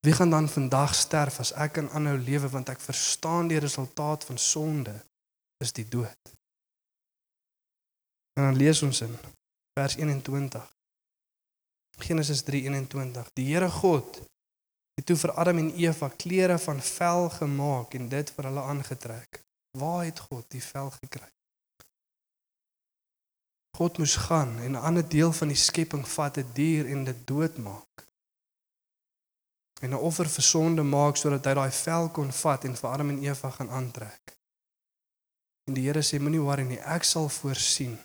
[0.04, 4.28] Wie gaan dan vandag sterf as ek kan aanhou lewe want ek verstaan die resultaat
[4.28, 4.98] van sonde
[5.56, 6.34] is die dood.
[8.34, 9.16] En dan lees ons in
[9.78, 10.72] vers 21.
[11.98, 13.30] Genesis 3:21.
[13.32, 14.20] Die Here God
[14.94, 19.42] het toe vir Adam en Eva klere van vel gemaak en dit vir hulle aangetrek.
[19.78, 21.30] Waar het God die vel gekry?
[23.76, 27.04] God moes gaan en 'n ander deel van die skepping vat, 'n die dier en
[27.04, 28.06] dit doodmaak.
[29.80, 33.08] En 'n offer vir sonde maak sodat hy daai vel kon vat en vir Adam
[33.08, 34.36] en Eva gaan aantrek.
[35.64, 37.96] En die Here sê moenie worry nie, ek sal voorsien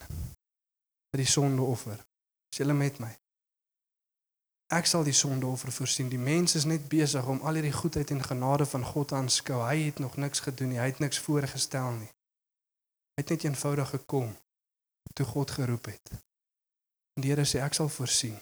[1.11, 1.99] vir die sondeoffer.
[2.53, 3.09] Is julle met my?
[4.69, 6.11] Ek sal die sondeoffer voorsien.
[6.11, 9.63] Die mens is net besig om al hierdie goedheid en genade van God aanskou.
[9.65, 10.79] Hy het nog niks gedoen nie.
[10.79, 12.11] Hy het niks voorgestel nie.
[13.17, 14.29] Hy het net eenvoudig gekom
[15.17, 16.11] toe God geroep het.
[17.17, 18.37] En die Here sê ek sal voorsien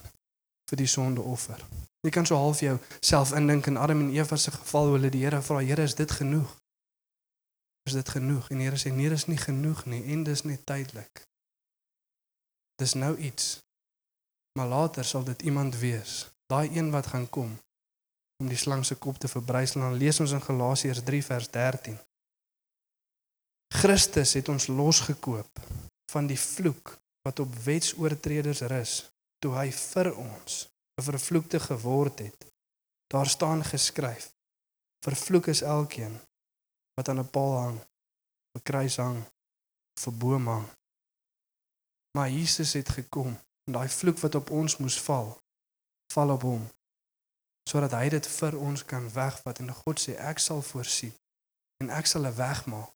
[0.68, 1.64] vir die sondeoffer.
[2.04, 5.10] Jy kan so half jou self indink in Adam en Eva se geval hoe hulle
[5.16, 6.52] die Here vra, Here, is dit genoeg?
[7.88, 8.50] Is dit genoeg?
[8.50, 11.22] En die Here sê nee, dis nie genoeg nie en dis net tydelik.
[12.82, 13.62] Dis nou iets.
[14.60, 17.54] Maar later sal dit iemand wees, daai een wat gaan kom
[18.44, 19.82] om die slang se kop te verbrysel.
[19.86, 21.96] Dan lees ons in Galasiërs 3 vers 13.
[23.80, 25.64] Christus het ons losgekoop
[26.12, 28.98] van die vloek wat op wetsoortreders rus
[29.40, 30.68] toe hy vir ons
[31.00, 32.48] 'n vervloekte geword het.
[33.08, 34.34] Daar staan geskryf:
[35.06, 36.20] Vervloek is elkeen
[36.98, 37.78] wat aan 'n paal hang,
[38.58, 39.20] 'n kruis hang,
[40.08, 40.68] 'n boom hang.
[42.18, 43.32] Maar Jesus het gekom
[43.66, 45.38] en daai vloek wat op ons moes val,
[46.14, 46.66] val op hom
[47.68, 51.12] sodat hy dit vir ons kan wegvat en God sê ek sal voorsien
[51.84, 52.92] en ek sal 'n weg maak.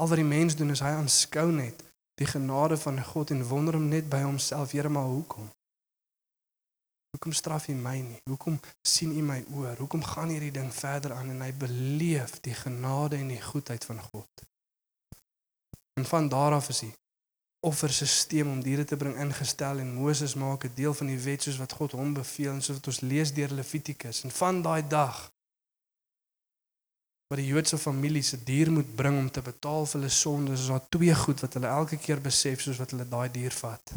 [0.00, 1.84] Al wat die mens doen is hy aanskou net
[2.20, 5.50] die genade van God en wonder hom net by homself, Here, maar hoekom?
[7.20, 8.18] Hoekom straf U my nie?
[8.24, 9.76] Hoekom sien U my oor?
[9.76, 14.00] Hoekom gaan hierdie ding verder aan en hy beleef die genade en die goedheid van
[14.00, 14.44] God?
[16.00, 16.88] En van daar af is hy
[17.68, 21.60] offerstelsel om diere te bring ingestel en Moses maak 'n deel van die wet soos
[21.60, 25.20] wat God hom beveel en soos wat ons lees deur Levitikus en van daai dag
[27.28, 30.72] wat die Joodse familie se dier moet bring om te betaal vir hulle sondes is
[30.72, 33.92] daar twee goed wat hulle elke keer besef soos wat hulle daai dier vat.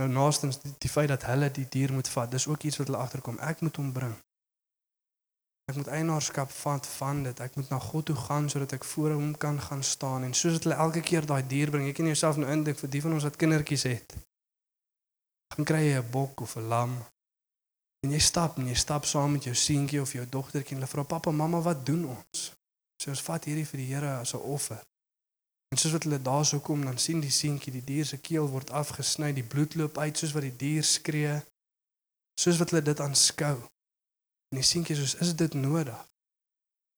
[0.00, 2.86] Nou naastens die, die feit dat hulle die dier moet vat, dis ook iets wat
[2.86, 3.38] hulle agterkom.
[3.38, 4.14] Ek moet hom bring.
[5.70, 7.40] Ek moet eienaarskap vat van dit.
[7.40, 10.58] Ek moet na God toe gaan sodat ek voor hom kan gaan staan en soos
[10.62, 13.26] hulle elke keer daai dier bring, ek kan jouself nou indink vir die van ons
[13.28, 14.16] wat kindertjies het.
[15.54, 16.96] Gaan kry jy 'n bok of 'n lam.
[18.02, 20.90] En jy stap en jy stap saam met jou seentjie of jou dogtertjie en hulle
[20.94, 22.52] vra pappa, mamma, wat doen ons?
[23.02, 24.82] Sê ons vat hierdie vir die Here as 'n offer.
[25.72, 28.70] En soos wat hulle daarso kom, dan sien die seentjie die dier se keel word
[28.76, 31.38] afgesny, die bloed loop uit soos wat die dier skree.
[32.36, 33.54] Soos wat hulle dit aanskou.
[34.52, 36.02] En die seentjie sê, "Is dit nodig?"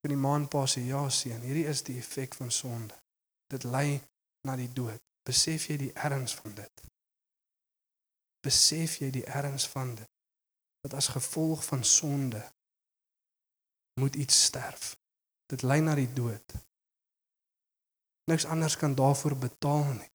[0.03, 2.95] En die maanpa sê, "Ja, seun, hierdie is die effek van sonde.
[3.47, 4.03] Dit lei
[4.43, 5.03] na die dood.
[5.23, 6.83] Besef jy die erns van dit?
[8.41, 10.11] Besef jy die erns van dit?
[10.81, 12.53] Dat as gevolg van sonde
[14.01, 14.97] moet iets sterf.
[15.47, 16.55] Dit lei na die dood.
[18.25, 20.11] Niks anders kan daarvoor betaal nie.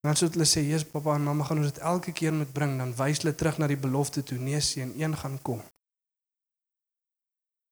[0.00, 2.78] Dan sou hulle sê, "Jesus, pappa en mamma gaan ons dit elke keer moet bring."
[2.78, 5.62] Dan wys hulle terug na die belofte toe, "Nee, seun, een gaan kom."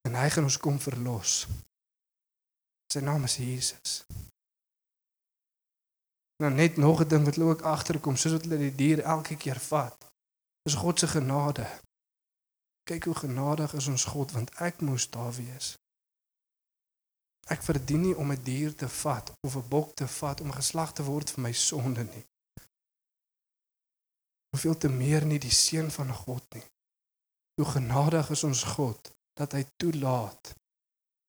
[0.08, 1.46] En hy gaan ons kom verlos.
[2.92, 4.04] Sy naam is Jesus.
[6.42, 9.36] Nou net nog 'n ding wat hulle ook agterkom, soos wat hulle die dier elke
[9.36, 10.12] keer vat.
[10.62, 11.80] Dis God se genade.
[12.82, 15.78] Kyk hoe genadig is ons God want ek moes daar wees.
[17.52, 20.92] Ek verdien nie om 'n dier te vat of 'n bok te vat om geslag
[20.92, 22.26] te word vir my sonde nie.
[24.50, 26.66] Hoeveel te meer nie die seun van God nie.
[27.54, 30.54] Hoe genadig is ons God dat hy toelaat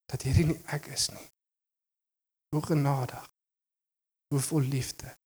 [0.05, 1.29] dat hierdie nie ek is nie.
[2.53, 3.29] Hoe genadig.
[4.29, 5.17] Hoe vol liefde.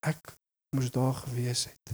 [0.00, 0.38] Ek
[0.76, 1.92] moes daar gewees het.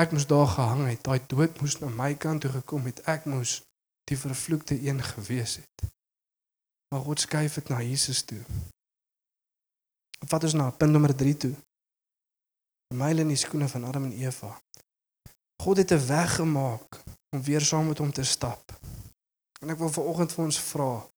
[0.00, 1.04] Ek moes daar gehang het.
[1.04, 3.00] Daai dood moes na my kant toe gekom het.
[3.08, 3.62] Ek moes
[4.10, 5.86] die vervloekte een gewees het.
[6.88, 8.42] Maar God skuif dit na Jesus toe.
[10.28, 11.54] Wat is nou punt nommer 3 toe?
[12.94, 14.52] Myle in die skoene van Adam en Eva.
[15.62, 17.02] God het 'n weg gemaak
[17.34, 18.78] om weer saam met hom te stap.
[19.60, 21.10] En ek wil vanoggend vir ons vra,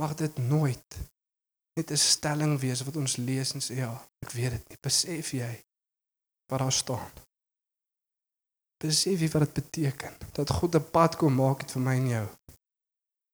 [0.00, 0.96] mag dit nooit
[1.74, 4.78] net 'n stelling wees wat ons lees en sê ja, ek weet dit nie.
[4.80, 5.64] Besef jy
[6.46, 7.10] wat daar staan?
[8.84, 12.08] Besef jy wat dit beteken dat God 'n pad kom maak het vir my en
[12.08, 12.28] jou?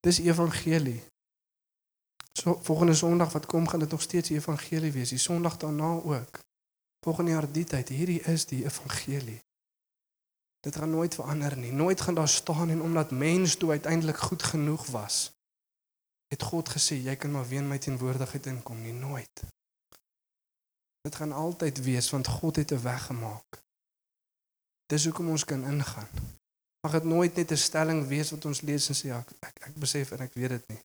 [0.00, 1.02] Dis evangelie.
[2.38, 5.08] So volgende Sondag wat kom, gaan dit nog steeds die evangelie wees.
[5.08, 6.38] Die Sondag daarna ook.
[7.00, 9.40] Volgende jaar die tyd, hierdie is die evangelie.
[10.60, 11.72] Dit gaan nooit verander nie.
[11.72, 15.32] Nooit gaan daar staan en omdat mens toe uiteindelik goed genoeg was,
[16.26, 19.42] het God gesê jy kan maar weer in my teenwoordigheid inkom nie nooit.
[21.00, 23.62] Dit gaan altyd wees want God het 'n weg gemaak.
[24.86, 26.08] Dis hoekom ons kan ingaan.
[26.80, 29.74] Mag dit nooit net 'n stelling wees wat ons lees en sê ja, ek ek,
[29.74, 30.82] besef en ek weet dit nie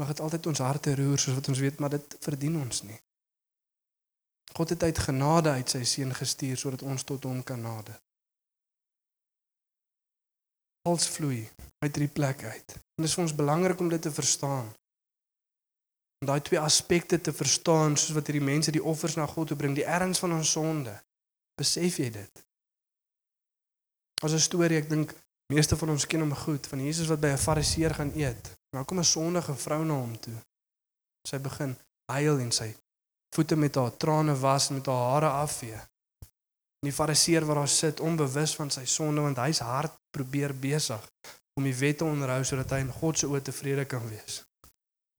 [0.00, 2.98] mag dit altyd ons harte roer soos wat ons weet, maar dit verdien ons nie.
[4.56, 7.98] God het uit genade uit sy seun gestuur sodat ons tot hom kan nader.
[10.88, 11.44] Als vloei
[11.84, 12.76] uit drie plekke uit.
[12.76, 14.70] En dit is vir ons belangrik om dit te verstaan.
[16.20, 19.58] Om daai twee aspekte te verstaan soos wat hierdie mense die offers na God toe
[19.60, 20.96] bring, die erns van ons sonde.
[21.60, 22.44] Besef jy dit?
[24.24, 25.14] As 'n storie, ek dink
[25.52, 28.59] meeste van ons ken hom goed van Jesus wat by 'n Fariseer gaan eet.
[28.70, 30.38] Nou kom 'n sondige vrou na hom toe.
[31.28, 32.76] Sy begin huil en sy
[33.34, 35.80] voete met haar trane was en met haar hare afvee.
[36.80, 41.10] En die Fariseer wat daar sit, onbewus van sy sonde want hy's hard probeer besig
[41.54, 44.44] om die wet te onderhou sodat hy in God se oë tevrede kan wees.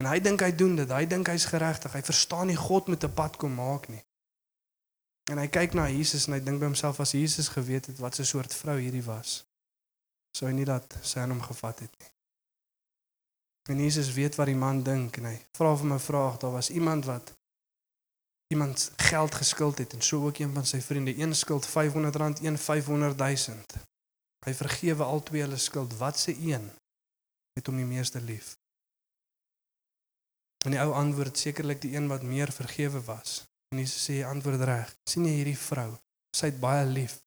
[0.02, 0.90] En hy dink hy doen dit.
[0.90, 1.94] Hy dink hy's geregtig.
[1.94, 4.04] Hy verstaan nie God met 'n pad kom maak nie.
[5.30, 8.20] En hy kyk na Jesus en hy dink by homself as Jesus geweet het wat
[8.20, 9.46] 'n soort vrou hierdie was,
[10.38, 12.10] sou hy nie dat sy aan hom gevat het nie.
[13.70, 16.38] En Jesus weet wat die man dink en hy vra vir 'n vraag.
[16.38, 17.34] Daar was iemand wat
[18.48, 22.58] iemand geld geskuld het en so ook een van sy vriende, een skuld R500, een
[22.58, 23.58] 500 000.
[24.46, 25.98] Hy vergewe al twee hulle skuld.
[25.98, 26.72] Wat se een
[27.54, 28.58] het hom die meeste lief?
[30.66, 33.46] En die ou antwoord sekerlik die een wat meer vergewe was.
[33.70, 34.96] En Jesus sê antwoord reg.
[35.10, 35.98] sien jy hierdie vrou?
[36.36, 37.22] Sy het baie lief.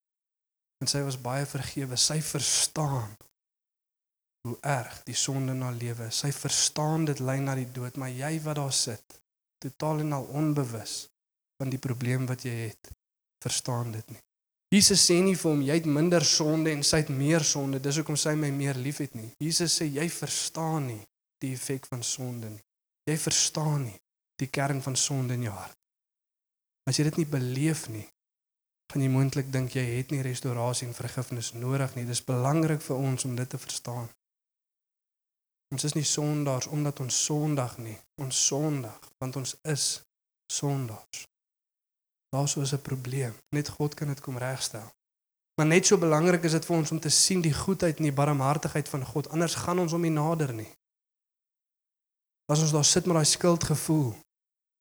[0.83, 1.97] En sy was baie vergewe.
[1.97, 3.17] Sy verstaan
[4.49, 6.11] hoe erg die sonde na lewe.
[6.13, 9.17] Sy verstaan dit lei na die dood, maar jy wat daar sit,
[9.63, 11.07] totaal en al onbewus
[11.61, 12.93] van die probleem wat jy het,
[13.45, 14.21] verstaan dit nie.
[14.75, 18.01] Jesus sê nie vir hom jy het minder sonde en sy het meer sonde, dis
[18.01, 19.31] hoekom sy my meer liefhet nie.
[19.41, 21.03] Jesus sê jy verstaan nie
[21.41, 22.65] die effek van sonde nie.
[23.09, 23.99] Jy verstaan nie
[24.41, 25.79] die kern van sonde in jou hart.
[26.91, 28.05] As jy dit nie beleef nie,
[28.93, 32.05] gaan jy moontlik dink jy het nie restaurasie en vergifnis nodig nie.
[32.09, 34.11] Dis belangrik vir ons om dit te verstaan.
[35.73, 37.99] Ons is nie sondaars omdat ons sondig nie.
[38.21, 40.03] Ons sondig want ons is
[40.53, 41.25] sondaars.
[42.35, 43.35] Daar's so 'n probleem.
[43.49, 44.93] Net God kan dit kom regstel.
[45.55, 48.13] Maar net so belangrik is dit vir ons om te sien die goedheid en die
[48.13, 49.29] barmhartigheid van God.
[49.29, 50.71] Anders gaan ons hom nie nader nie.
[52.47, 54.15] As ons daar sit met daai skuldgevoel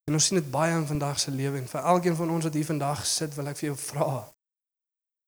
[0.04, 2.54] en ons sien dit baie in vandag se lewe en vir elkeen van ons wat
[2.54, 4.10] hier vandag sit, wil ek vir jou vra.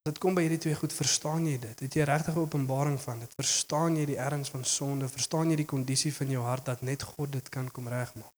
[0.06, 1.80] Dit kom by hierdie twee goed, verstaan jy dit?
[1.82, 3.32] Het jy regtig 'n openbaring van dit?
[3.34, 5.08] Verstaan jy die erns van sonde?
[5.08, 8.36] Verstaan jy die kondisie van jou hart dat net God dit kan kom regmaak?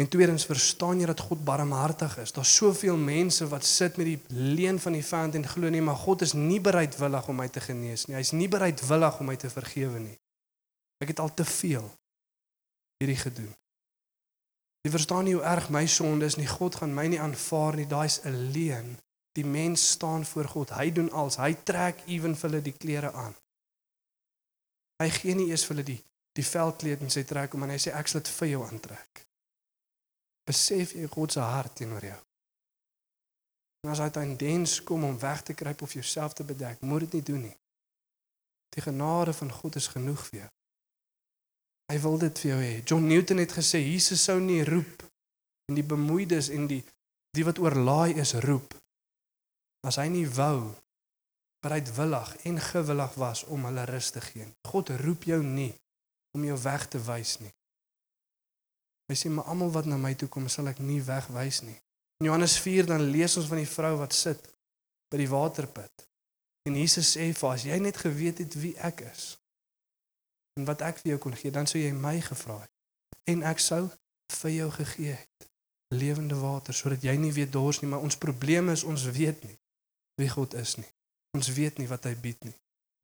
[0.00, 2.32] En tweedens verstaan jy dat God barmhartig is.
[2.32, 5.96] Daar's soveel mense wat sit met die leen van die vyand en glo nie maar
[5.96, 8.16] God is nie bereidwillig om my te genees nie.
[8.16, 10.16] Hy's nie bereidwillig om my te vergewe nie.
[10.98, 11.90] Ek het al te veel
[12.98, 13.52] hierdie gedoen.
[14.82, 16.48] Jy verstaan nie hoe erg my sonde is nie.
[16.48, 17.86] God gaan my nie aanvaar nie.
[17.86, 18.96] Daai's 'n leen.
[19.38, 20.74] Die mens staan voor God.
[20.74, 21.38] Hy doen alles.
[21.38, 23.34] Hy trek ewen vir hulle die klere aan.
[25.00, 26.02] Hy gee nie eers vir hulle die
[26.38, 29.24] die velkleed en sy trek om en hy sê ek sal dit vir jou aantrek
[30.50, 32.18] besef jy God se hart teenoor jou.
[33.84, 37.06] En as hy dan dens kom om weg te kruip of jouself te bedek, moet
[37.06, 37.56] dit nie doen nie.
[38.74, 40.48] Die genade van God is genoeg vir jou.
[41.90, 42.74] Hy wil dit vir jou hê.
[42.86, 45.06] John Newton het gesê Jesus sou nie roep
[45.70, 46.82] en die bemoeides en die
[47.34, 48.74] die wat oorlaai is roep
[49.86, 50.72] as hy nie wou
[51.64, 54.46] bereidwillig en gewillig was om hulle rus te gee.
[54.68, 55.72] God roep jou nie
[56.36, 57.52] om jou weg te wys nie.
[59.10, 61.76] Hy sê maar almal wat na my toe kom sal ek nie wegwys nie.
[62.20, 64.50] In Johannes 4 dan lees ons van die vrou wat sit
[65.10, 66.06] by die waterput.
[66.68, 69.34] En Jesus sê vir as jy net geweet het wie ek is
[70.58, 73.62] en wat ek vir jou kon gee, dan sou jy my gevra het en ek
[73.62, 73.84] sou
[74.34, 75.46] vir jou gegee het
[75.94, 79.56] lewende water sodat jy nie weer dors nie, maar ons probleem is ons weet nie
[80.20, 80.88] wie God is nie.
[81.36, 82.56] Ons weet nie wat hy bied nie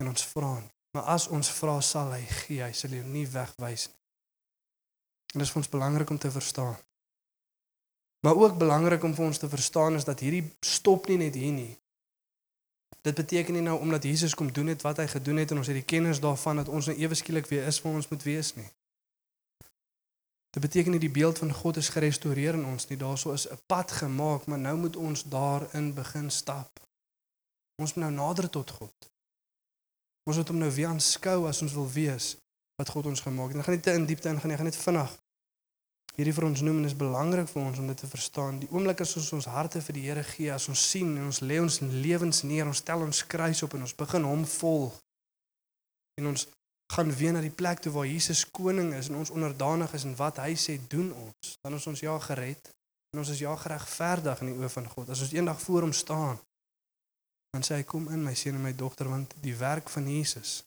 [0.03, 0.73] en ons vra nie.
[0.97, 4.01] Maar as ons vra sal hy gee, hy sal jou nie wegwys nie.
[5.35, 6.77] En dit is vir ons belangrik om te verstaan.
[8.25, 11.53] Maar ook belangrik om vir ons te verstaan is dat hierdie stop nie net hier
[11.53, 11.75] nie.
[13.05, 15.69] Dit beteken nie nou omdat Jesus kom doen het wat hy gedoen het en ons
[15.71, 18.55] het die kennis daarvan dat ons nou ewe skielik weer is waar ons moet wees
[18.57, 18.67] nie.
[20.57, 22.97] Dit beteken nie die beeld van God is gerestoreer in ons nie.
[22.97, 26.86] Daarso is 'n pad gemaak, maar nou moet ons daarin begin stap.
[27.83, 29.11] Ons moet nou nader tot God.
[30.27, 32.35] Ons moet hom nou weer aanskou as ons wil wees
[32.81, 33.61] wat God ons gemaak het.
[33.61, 35.15] Ek gaan nie te in diepte ingaan nie, ek gaan net vinnig
[36.17, 38.61] hierdie vir ons noem en is belangrik vir ons om dit te verstaan.
[38.63, 41.43] Die oomblik as ons ons harte vir die Here gee, as ons sien en ons
[41.45, 44.97] lê ons lewens neer, ons stel ons kruis op en ons begin hom volg.
[46.17, 46.47] En ons
[46.95, 50.17] gaan weer na die plek toe waar Jesus koning is en ons onderdanig is en
[50.17, 51.53] wat hy sê doen ons.
[51.61, 52.73] Dan is ons ja gered
[53.13, 55.13] en ons is ja geregverdig in die oë van God.
[55.13, 56.41] As ons eendag voor hom staan,
[57.57, 60.61] dan sê hy kom in my seun en my dogter want die werk van Jesus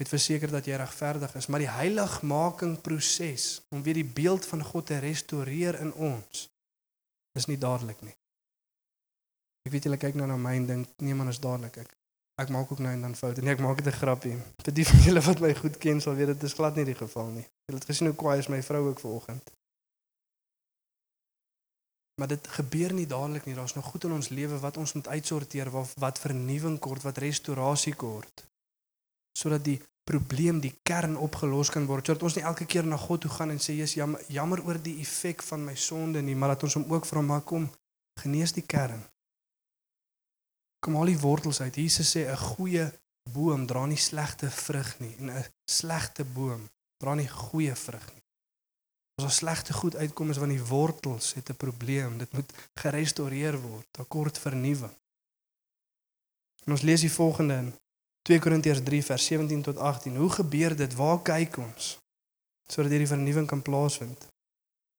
[0.00, 4.64] het verseker dat jy regverdig is, maar die heiligmaking proses om weer die beeld van
[4.64, 6.46] God te restoreer in ons
[7.36, 8.14] is nie dadelik nie.
[9.68, 11.92] Ek weet julle kyk nou na my en dink nee man is dadelik ek.
[12.40, 13.44] Ek maak ook nou en dan foute.
[13.44, 14.36] Nee, ek maak dit 'n grappie.
[14.64, 16.96] Vir die van julle wat my goed ken, sal weet dit is glad nie die
[16.96, 17.44] geval nie.
[17.68, 19.52] Julle het gesien hoe kwaai is my vrou ook vanoggend.
[22.20, 23.54] Maar dit gebeur nie dadelik nie.
[23.54, 27.18] Daar's nog goed in ons lewe wat ons moet uitsorteer, wat wat vernuwing kort, wat
[27.24, 28.44] restaurasie kort.
[29.32, 32.06] Sodat die probleem, die kern opgelos kan word.
[32.06, 34.82] Sodat ons nie elke keer na God toe gaan en sê, "Jesus, jammer, jammer oor
[34.82, 37.70] die effek van my sonde nie, maar dat ons hom ook vra, maar kom,
[38.20, 39.02] genees die kern."
[40.78, 41.74] Kom al die wortels uit.
[41.74, 42.92] Jesus sê 'n goeie
[43.32, 46.68] boom dra nie slegte vrug nie en 'n slegte boom
[46.98, 48.19] dra nie goeie vrug nie.
[49.20, 52.18] As daar slegte goed uitkom is want die wortels het 'n probleem.
[52.18, 53.86] Dit moet gerestoreer word.
[53.90, 54.96] Daar kort vernuwing.
[56.64, 57.74] En ons lees die volgende in
[58.22, 60.16] 2 Korintiërs 3 vers 17 tot 18.
[60.16, 60.94] Hoe gebeur dit?
[60.94, 61.98] Waar kyk ons?
[62.66, 64.26] Sodat hierdie vernuwing kan plaasvind.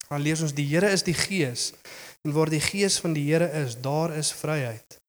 [0.08, 1.74] Dan lees ons die Here is die Gees
[2.22, 5.00] en waar die Gees van die Here is, daar is vryheid.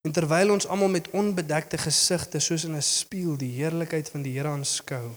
[0.00, 4.32] En terwyl ons almal met onbedekte gesigte soos in 'n spieël die heerlikheid van die
[4.32, 5.10] Here aanskou,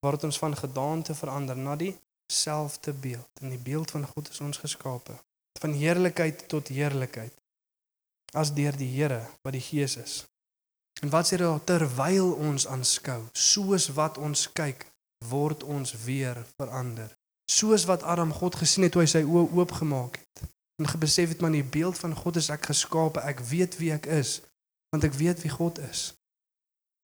[0.00, 1.96] word ons van gedaante verander na die
[2.32, 3.28] selfde beeld.
[3.40, 5.14] In die beeld van God is ons geskape,
[5.60, 7.34] van heerlikheid tot heerlikheid,
[8.32, 10.24] as deur die Here wat die Gees is.
[11.04, 14.86] En wat sê daar terwyl ons aanskou, soos wat ons kyk,
[15.28, 17.12] word ons weer verander.
[17.50, 20.46] Soos wat Adam God gesien het toe hy sy oë oopgemaak het
[20.76, 23.94] en gebesef het maar in die beeld van God is ek geskape, ek weet wie
[23.94, 24.42] ek is,
[24.92, 26.10] want ek weet wie God is.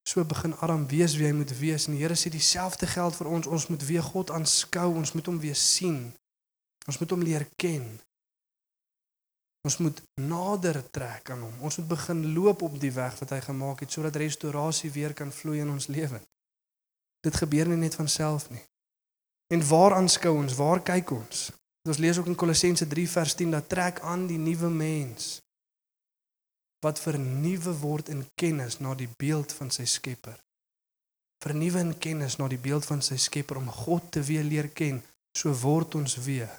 [0.03, 3.29] So begin Adam wees wie hy moet wees en die Here sê dieselfde geld vir
[3.31, 6.11] ons, ons moet weer God aanskou, ons moet hom weer sien.
[6.91, 7.87] Ons moet hom leer ken.
[9.63, 11.55] Ons moet nader trek aan hom.
[11.63, 15.31] Ons moet begin loop op die weg wat hy gemaak het sodat restaurasie weer kan
[15.31, 16.19] vloei in ons lewe.
[17.23, 18.63] Dit gebeur nie net van self nie.
[19.55, 20.59] En waar aanskou ons?
[20.59, 21.53] Waar kyk ons?
[21.87, 25.42] Ons lees ook in Kolossense 3 vers 10 dat trek aan die nuwe mens
[26.83, 30.39] wat vernuwe word in kennis na die beeld van sy Skepper.
[31.43, 35.03] Vernuwe in kennis na die beeld van sy Skepper om God te weer leer ken,
[35.39, 36.51] so word ons weer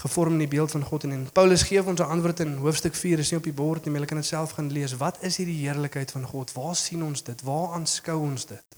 [0.00, 2.94] gevorm in die beeld van God en en Paulus gee ons 'n antwoord in hoofstuk
[2.94, 4.96] 4 is nie op die bord nie, maar jy kan dit self gaan lees.
[4.96, 6.52] Wat is hierdie heerlikheid van God?
[6.52, 7.42] Waar sien ons dit?
[7.42, 8.76] Waar aanskou ons dit?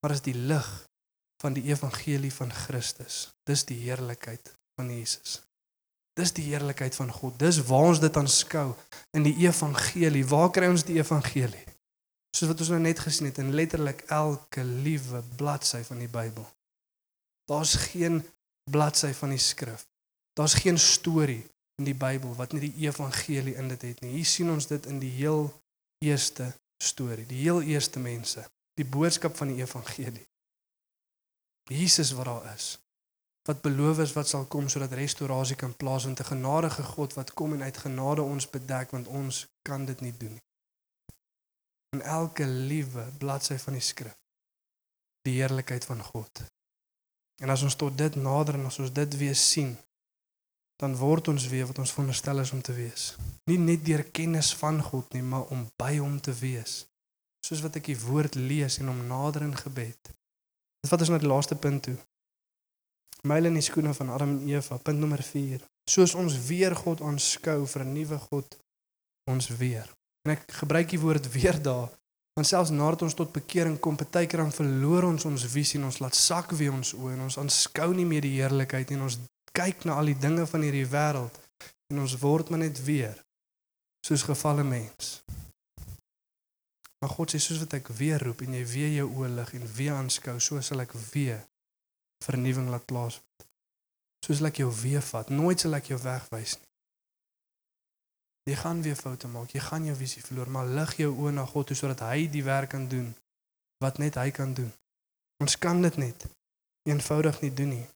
[0.00, 0.86] Maar is die lig
[1.42, 3.30] van die evangelie van Christus.
[3.44, 5.42] Dis die heerlikheid van Jesus.
[6.14, 7.38] Dis die heerlikheid van God.
[7.38, 8.68] Dis waar ons dit aanskou
[9.16, 10.22] in die evangelie.
[10.30, 11.64] Waar kry ons die evangelie?
[12.34, 16.46] Soos wat ons nou net gesien het in letterlik elke liewe bladsy van die Bybel.
[17.50, 18.22] Daar's geen
[18.70, 19.86] bladsy van die skrif.
[20.38, 21.42] Daar's geen storie
[21.78, 24.14] in die Bybel wat nie die evangelie in dit het nie.
[24.18, 25.48] Hier sien ons dit in die heel
[26.04, 26.52] eerste
[26.82, 28.44] storie, die heel eerste mense,
[28.78, 30.26] die boodskap van die evangelie.
[31.70, 32.74] Jesus wat daar is.
[33.44, 37.52] Wat beloof is wat sal kom sodat restaurasie kan plaasvind, 'n genadige God wat kom
[37.52, 40.44] en uit genade ons bedek want ons kan dit nie doen nie.
[41.90, 44.16] In elke liewe bladsy van die skrif
[45.24, 46.42] die heerlikheid van God.
[47.42, 49.72] En as ons tot dit nader en as ons dit weer sien,
[50.82, 53.14] dan word ons weer wat ons veronderstel is om te wees.
[53.50, 56.84] Nie net deur kennis van God nie, maar om by hom te wees.
[57.46, 60.12] Soos wat ek die woord lees en hom nader in gebed.
[60.82, 61.96] Dit vat ons na die laaste punt toe.
[63.24, 65.62] Myle in die skoene van Adam en Eva, punt nommer 4.
[65.88, 68.56] Soos ons weer God aanskou vir 'n nuwe God
[69.30, 69.88] ons weer.
[70.28, 71.90] En ek gebruik die woord weer daar,
[72.34, 75.98] want selfs nadat ons tot bekering kom, partykeer dan verloor ons ons visie en ons
[75.98, 79.18] laat sak weer ons oë en ons aanskou nie meer die heerlikheid en ons
[79.52, 81.40] kyk na al die dinge van hierdie wêreld
[81.92, 83.16] en ons word maar net weer
[84.06, 85.22] soos gefalle mens.
[87.00, 89.66] Maar God sê soos wat ek weer roep en jy weer jou oë lig en
[89.76, 91.40] weer aanskou, so sal ek weer
[92.24, 93.46] vernuwing laat plaasvind.
[94.24, 96.70] Soos ek jou weer vat, nooit sal ek jou wegwys nie.
[98.50, 101.44] Jy gaan weer foute maak, jy gaan jou visie verloor, maar lig jou oë na
[101.48, 103.14] God toe sodat hy die werk kan doen
[103.84, 104.72] wat net hy kan doen.
[105.44, 106.26] Ons kan dit net
[106.88, 107.86] eenvoudig nie doen nie.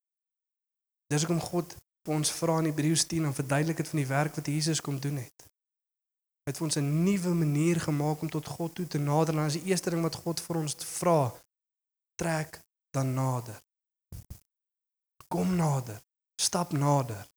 [1.13, 4.41] Dis hoekom God vir ons vra in Hebreërs 10 om verduidelik dit van die werk
[4.41, 5.49] wat Jesus kom doen het
[6.49, 9.35] het vir ons 'n nuwe manier gemaak om tot God toe te nader.
[9.35, 11.35] En as die eerste ding wat God vir ons vra,
[12.15, 12.61] trek
[12.91, 13.63] dan nader.
[15.29, 16.03] Kom nader.
[16.41, 17.29] Stap nader.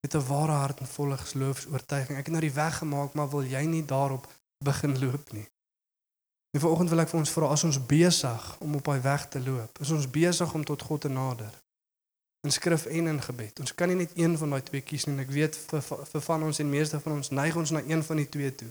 [0.00, 2.18] Met 'n ware hart en volle geloofs-oortuiging.
[2.18, 4.32] Ek het nou die weg gemaak, maar wil jy nie daarop
[4.64, 5.48] begin loop nie?
[6.50, 9.40] En vanoggend wil ek vir ons vra, as ons besig om op daai weg te
[9.40, 11.54] loop, is ons besig om tot God te nader?
[12.40, 13.60] in skrif en in gebed.
[13.60, 15.82] Ons kan nie net een van daai twee kies nie en ek weet vir,
[16.12, 18.70] vir van ons en meeste van ons neig ons na een van die twee toe.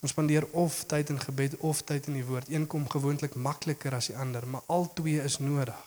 [0.00, 2.48] Ons spandeer of tyd in gebed of tyd in die woord.
[2.48, 5.80] Een kom gewoonlik makliker as die ander, maar al twee is nodig.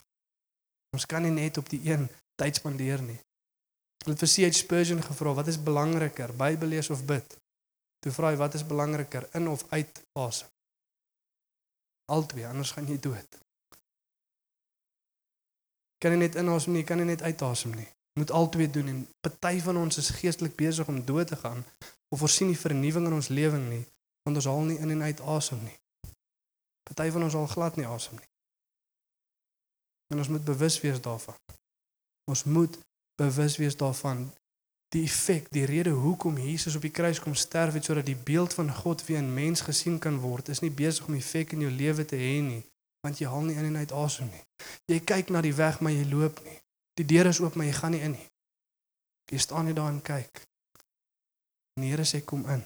[0.91, 3.19] Ons kan nie net op die een tyd spandeer nie.
[4.03, 4.57] Hulle het vir C.H.
[4.57, 7.37] Spurgeon gevra, wat is belangriker, Bybel lees of bid?
[8.01, 10.49] Toe vra hy wat is belangriker, in of uit asem?
[12.11, 13.37] Albei, anders gaan jy dood.
[16.01, 17.87] Kan jy net inasem nie, kan jy net uitasem nie.
[18.19, 21.61] Moet albei doen en party van ons is geestelik besig om dood te gaan
[22.11, 23.83] of voorsien nie vernuwing in ons lewing nie,
[24.25, 25.77] want ons haal nie in en uit asem nie.
[26.89, 28.30] Party van ons al glad nie asem nie.
[30.11, 31.37] En ons moet bewus wees daarvan.
[32.31, 32.77] Ons moet
[33.15, 34.27] bewus wees daarvan
[34.91, 38.53] die effek, die rede hoekom Jesus op die kruis kom sterf het sodat die beeld
[38.53, 41.71] van God weer in mens gesien kan word, is nie besig om effek in jou
[41.71, 42.59] lewe te hê nie,
[43.05, 44.43] want jy haal nie in en uit asem nie.
[44.91, 46.57] Jy kyk na die weg maar jy loop nie.
[46.99, 48.27] Die deur is oop maar jy gaan nie in nie.
[49.31, 50.43] Jy staan net daar en kyk.
[51.79, 52.65] En die Here sê kom in.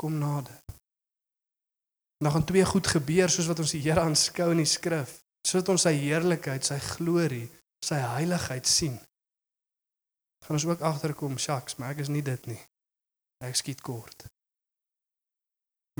[0.00, 0.58] Kom nader.
[2.20, 5.20] Nou gaan twee goed gebeur soos wat ons die Here aanskou in die skrif.
[5.46, 7.48] Sodat ons sy heerlikheid, sy glorie,
[7.84, 8.98] sy heiligheid sien
[10.50, 12.58] gaan ons ook agterkom, shaks, maar ek is nie dit nie.
[13.44, 14.24] Ek skiet kort.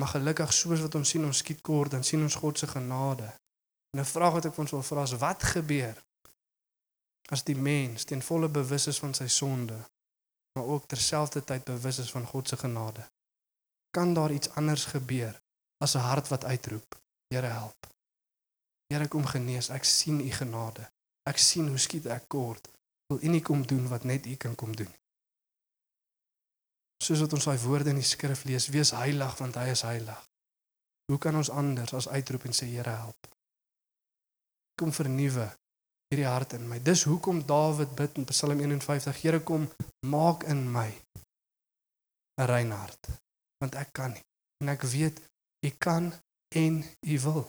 [0.01, 3.29] Maar gelukkig soos wat ons sien ons skiet kort, dan sien ons God se genade.
[3.95, 6.03] En 'n vraag wat ek vir ons wil vra is wat gebeur
[7.31, 9.79] as die mens ten volle bewus is van sy sonde,
[10.55, 13.07] maar ook terselfdertyd bewus is van God se genade?
[13.91, 15.41] Kan daar iets anders gebeur
[15.79, 17.87] as 'n hart wat uitroep, Here help.
[18.91, 20.89] Here kom genees, ek sien u genade.
[21.31, 22.69] Ek sien hoe skiet ek kort
[23.11, 24.91] wil U nie kom doen wat net U kan kom doen.
[27.03, 30.21] Soos wat ons daai woorde in die skrif lees, wees heilig want Hy is heilig.
[31.11, 33.31] Hoe kan ons anders as uitroep en sê Here help?
[34.79, 35.49] Kom vernuwe
[36.11, 36.79] hierdie hart in my.
[36.79, 39.67] Dis hoekom Dawid bid in Psalm 51, Here kom
[40.07, 40.91] maak in my
[42.41, 43.11] 'n rein hart,
[43.61, 44.25] want ek kan nie
[44.61, 45.21] en ek weet
[45.67, 46.13] U kan
[46.57, 47.43] en U wil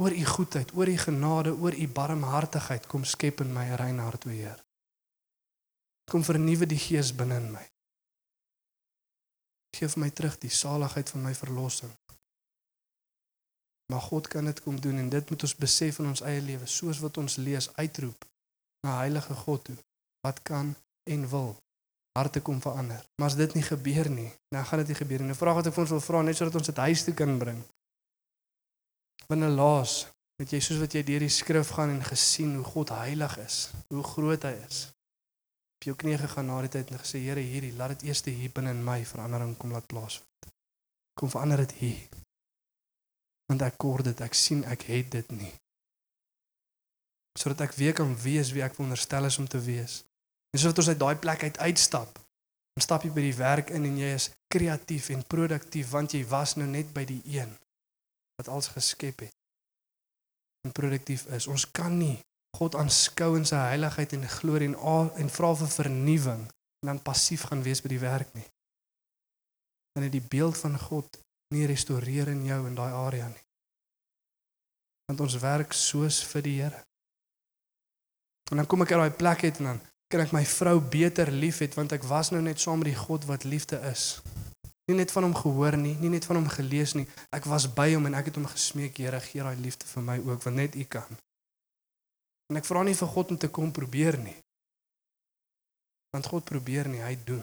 [0.00, 4.26] oor u goedheid, oor u genade, oor u barmhartigheid kom skep in my rein hart,
[4.26, 4.60] o Heer.
[6.10, 7.64] Kom vernuwe die gees binne in my.
[9.76, 11.92] Geef my terug die saligheid van my verlossing.
[13.92, 16.66] Maar God kan dit kom doen en dit moet ons besef in ons eie lewe,
[16.66, 18.24] soos wat ons lees uitroep
[18.86, 19.76] na heilige God toe.
[20.26, 20.74] Wat kan
[21.06, 21.54] en wil
[22.16, 23.02] harte kom verander.
[23.16, 25.30] Maar as dit nie gebeur nie, dan gaan dit nie gebeur nie.
[25.30, 27.38] 'n Vraag wat ek vir ons wil vra net sodat ons dit huis toe kan
[27.38, 27.60] bring.
[29.26, 30.04] Binne laas
[30.38, 33.56] het jy soos wat jy deur die skrif gaan en gesien hoe God heilig is,
[33.90, 34.82] hoe groot hy is.
[35.76, 38.52] Op jou knieë gegaan na die tyd en gesê Here hierdie, laat dit eers hier
[38.54, 40.50] binne in my verandering kom laat plaasvind.
[41.18, 42.22] Kom verander dit hier.
[43.50, 45.52] Want ek kort dit, ek sien ek het dit nie.
[47.36, 50.04] Sodat ek weer kan wees wie ek veronderstel is om te wees.
[50.54, 52.22] En sodat ons uit daai plek uit uitstap.
[52.76, 56.22] Dan stap jy by die werk in en jy is kreatief en produktief want jy
[56.30, 57.56] was nou net by die een
[58.36, 59.34] wat alles geskep het
[60.66, 61.46] en produktief is.
[61.46, 62.16] Ons kan nie
[62.56, 66.44] God aanskou in sy heiligheid en glorie en a, en vra vir vernuwing
[66.82, 68.46] en dan passief gaan wees by die werk nie.
[69.96, 71.20] Dan het die beeld van God
[71.54, 73.44] nie restoreer in jou in daai area nie.
[75.06, 76.80] Want ons werk soos vir die Here.
[78.50, 79.80] En dan kom ek uit daai plek uit en dan
[80.12, 83.26] kan ek my vrou beter liefhet want ek was nou net saam met die God
[83.30, 84.16] wat liefde is.
[84.86, 87.06] Nie net van hom gehoor nie, nie net van hom gelees nie.
[87.34, 90.18] Ek was by hom en ek het hom gesmeek, Here, gee daai liefde vir my
[90.22, 91.18] ook, want net U kan.
[92.50, 94.36] En ek vra nie vir God om te kom probeer nie.
[96.14, 97.42] Want God probeer nie, hy doen.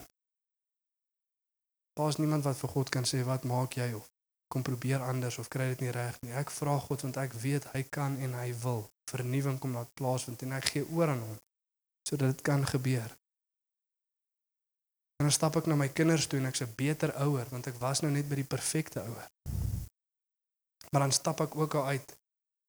[1.99, 4.07] Daar's niemand wat vir God kan sê wat maak jy of
[4.53, 6.33] kom probeer anders of kry dit nie reg nie.
[6.37, 10.41] Ek vra God want ek weet hy kan en hy wil vernuwing kom laat plaasvind
[10.45, 11.37] en ek gee oor aan hom
[12.07, 13.13] sodat dit kan gebeur.
[15.23, 17.77] En dan stap ek na my kinders toe en ek's 'n beter ouer want ek
[17.79, 19.27] was nou net by die perfekte ouer.
[20.91, 22.09] Maar dan stap ek ook al uit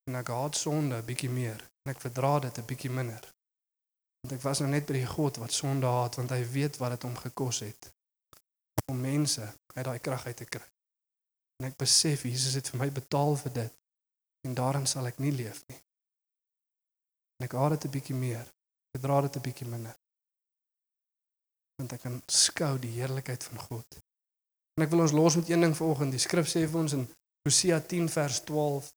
[0.06, 3.24] en ek haat sonde 'n bietjie meer en ek verdra dit 'n bietjie minder.
[4.20, 6.90] Want ek was nou net by die God wat sonde haat want hy weet wat
[6.90, 7.90] dit hom gekos het
[8.92, 9.42] om mense
[9.74, 10.68] uit daai krag uit te kry.
[11.58, 13.74] En ek besef Jesus het vir my betaal vir dit
[14.46, 15.82] en daarin sal ek nie leef nie.
[17.36, 18.46] En ek haat dit 'n bietjie meer.
[18.94, 20.03] Ek dra dit 'n bietjie minder
[21.76, 24.00] want ek kan skou die heerlikheid van God.
[24.74, 26.14] En ek wil ons los met een ding vanoggend.
[26.14, 27.06] Die skrif sê vir ons in
[27.46, 28.92] Hosea 10 vers 12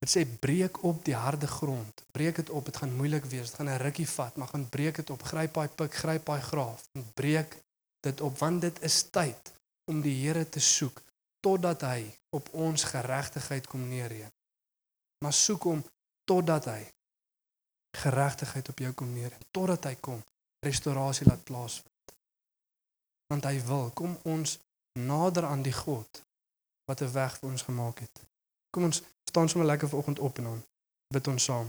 [0.00, 2.04] Dit sê breek op die harde grond.
[2.16, 2.64] Breek dit op.
[2.64, 3.50] Dit gaan moeilik wees.
[3.50, 5.22] Dit gaan 'n rukkie vat, maar gaan breek dit op.
[5.22, 7.56] Gryp daai pik, gryp daai graaf en breek
[8.00, 9.52] dit op want dit is tyd
[9.84, 11.02] om die Here te soek
[11.40, 14.32] totdat hy op ons geregtigheid kom neerreën.
[15.24, 15.84] Maar soek hom
[16.24, 16.82] totdat hy
[17.96, 19.46] geregtigheid op jou kom neerreën.
[19.50, 20.24] Totdat hy kom
[20.60, 22.14] restaurasie laat plaasvind.
[23.26, 24.58] Want hy wil kom ons
[24.98, 26.24] nader aan die God
[26.84, 28.22] wat 'n weg vir ons gemaak het.
[28.70, 30.64] Kom ons staan sommer lekker vanoggend op en dan
[31.14, 31.68] bid ons saam.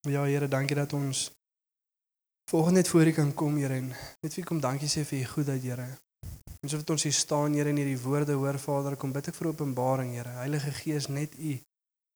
[0.00, 1.30] Ja Here, dankie dat ons
[2.50, 3.88] volgende net voor U kan kom, Here en
[4.20, 5.86] net vir kom dankie sê vir U goedheid, Here.
[6.64, 9.36] En so wat ons hier staan, Here, en hierdie woorde hoor, Vader, kom bid ek
[9.36, 10.30] vir openbaring, Here.
[10.38, 11.50] Heilige Gees, net U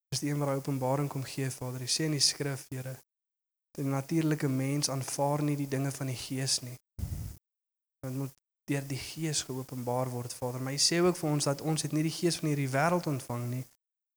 [0.08, 1.84] is die een wat daai openbaring kom gee, Vader.
[1.84, 6.08] U sê in die skrif, Here, dat die natuurlike mens aanvaar nie die dinge van
[6.08, 6.78] die Gees nie.
[6.96, 8.32] Dit moet
[8.72, 10.64] deur die Gees geopenbaar word, Vader.
[10.64, 13.12] Maar U sê ook vir ons dat ons het nie die Gees van hierdie wêreld
[13.12, 13.64] ontvang nie,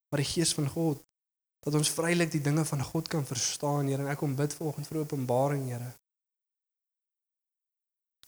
[0.08, 1.04] maar die Gees van God
[1.62, 4.08] dat ons vrylik die dinge van God kan verstaan, Here.
[4.08, 5.92] En ek kom bid vanoggend vir openbaring, Here.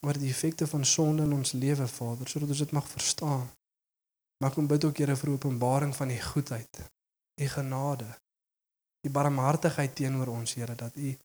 [0.03, 3.45] Oor die effekte van sonde in ons lewe, Vader, sodat ons dit mag verstaan.
[4.37, 6.81] Maar ek kom bid ook, Here, vir openbaring van U goedheid,
[7.39, 8.09] U genade,
[9.07, 11.15] U barmhartigheid teenoor ons, Here, dat U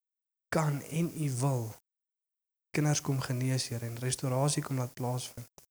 [0.54, 1.64] kan en U wil
[2.70, 5.64] kinders kom genees, Here, en restaurasie kom laat plaasvind.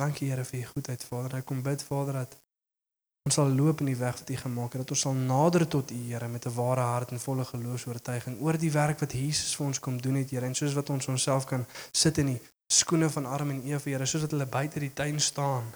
[0.00, 1.36] Dankie, Here, vir U goedheid, Vader.
[1.42, 2.38] Ek kom bid, Vader, dat
[3.22, 5.90] Ons sal loop in die weg wat U gemaak het, dat ons sal nader tot
[5.94, 9.66] U, Here, met 'n ware hart en volle geloofs-oortuiging oor die werk wat Jesus vir
[9.66, 13.10] ons kom doen het, Here, en soos wat ons onsself kan sit in die skoene
[13.10, 15.72] van Adam en Eva, Here, soos wat hulle buite die tuin staan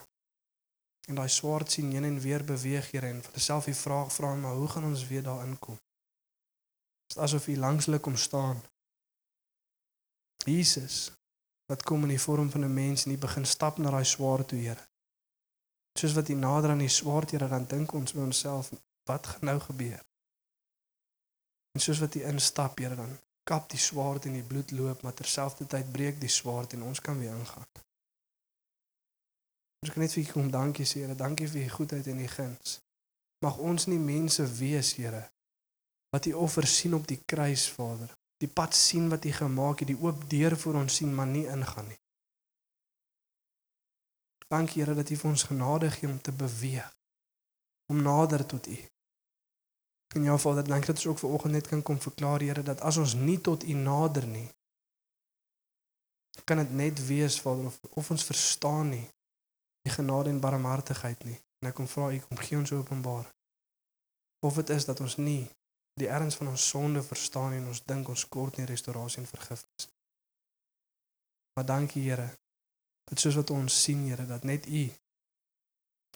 [1.09, 4.34] en daai swaard sien heen en weer beweeg, Here, en vir hulself die vraag vra,
[4.34, 5.78] maar hoe gaan ons weer daar inkom?
[7.07, 8.62] Dit is asof U langs hulle kom staan.
[10.44, 11.12] Jesus
[11.66, 14.49] wat kom in die vorm van 'n mens en hy begin stap na daai swaard
[14.49, 14.82] toe, Here
[15.99, 18.72] soos wat jy nader aan die swaard Here dan dink ons by onsself
[19.07, 20.03] wat gaan nou gebeur?
[21.76, 23.16] En soos wat jy instap Here dan
[23.47, 27.18] kap die swaard en die bloed loop maar terselfdertyd breek die swaard en ons kan
[27.18, 27.68] weer ingaan.
[29.84, 32.28] Ons kan net vir U kom dankie sê Here dankie vir U goedheid en U
[32.36, 32.78] guns.
[33.44, 35.26] Mag ons nie mense wees Here
[36.14, 38.11] wat U offer sien op die kruis Vader.
[38.40, 41.47] Die pad sien wat U gemaak het die oop deur vir ons sien maar nie
[41.47, 42.01] ingaan nie
[44.53, 46.92] Dankie Here dat U vir ons genade gee om te beweeg
[47.86, 48.76] om nader tot U.
[50.14, 52.97] En ja Vader, dankie dat ons ook vanoggend net kan kom verklaar Here dat as
[52.97, 54.49] ons nie tot U nader nie
[56.47, 59.07] kan dit net wees Vader of, of ons verstaan nie
[59.82, 61.38] die genade en barmhartigheid nie.
[61.62, 63.26] En ek kom vra U kom gee ons openbaar.
[64.47, 65.42] Of dit is dat ons nie
[65.99, 69.88] die erns van ons sonde verstaan en ons dink ons kort nie restaurasie en vergifnis.
[71.57, 72.28] Maar dankie Here
[73.11, 74.87] Dit soos wat ons sien, Here, dat net U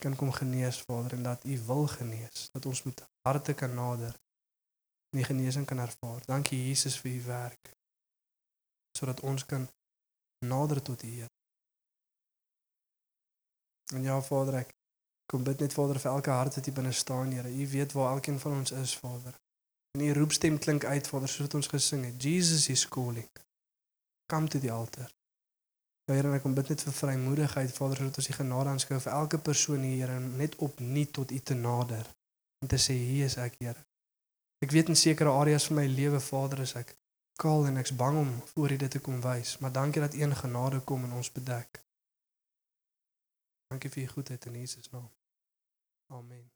[0.00, 4.14] kan kom genees, Vader, en dat U wil genees, dat ons met harte kan nader
[5.10, 6.22] en die genesing kan ervaar.
[6.24, 7.74] Dankie Jesus vir U werk.
[8.98, 9.68] Sodat ons kan
[10.46, 11.28] nader tot U, Here.
[13.94, 14.74] En ja, Vader, ek
[15.30, 17.50] kom bid net Vader vir elke hart wat hier binne staan, Here.
[17.50, 19.36] U weet waar elkeen van ons is, Vader.
[19.98, 22.22] En U roepstem klink uit, Vader, soos wat ons gesing het.
[22.22, 23.30] Jesus is calling.
[24.30, 25.10] Come to the altar.
[26.14, 29.38] Here, ek kom bid net vir vrymoedigheid, Vader, sodat ons die genade aanskou vir elke
[29.50, 32.06] persoon hier, Here, net opnuut tot U te nader
[32.60, 33.84] en te sê, "Hier is ek, Here."
[34.60, 36.96] Ek weet in sekere areas van my lewe, Vader, is ek
[37.40, 40.20] kaal en ek's bang om voor U dit te kom wys, maar dankie dat U
[40.20, 41.84] in genade kom en ons bedek.
[43.72, 45.10] Dankie vir U goedheid in Jesus naam.
[46.10, 46.49] Amen.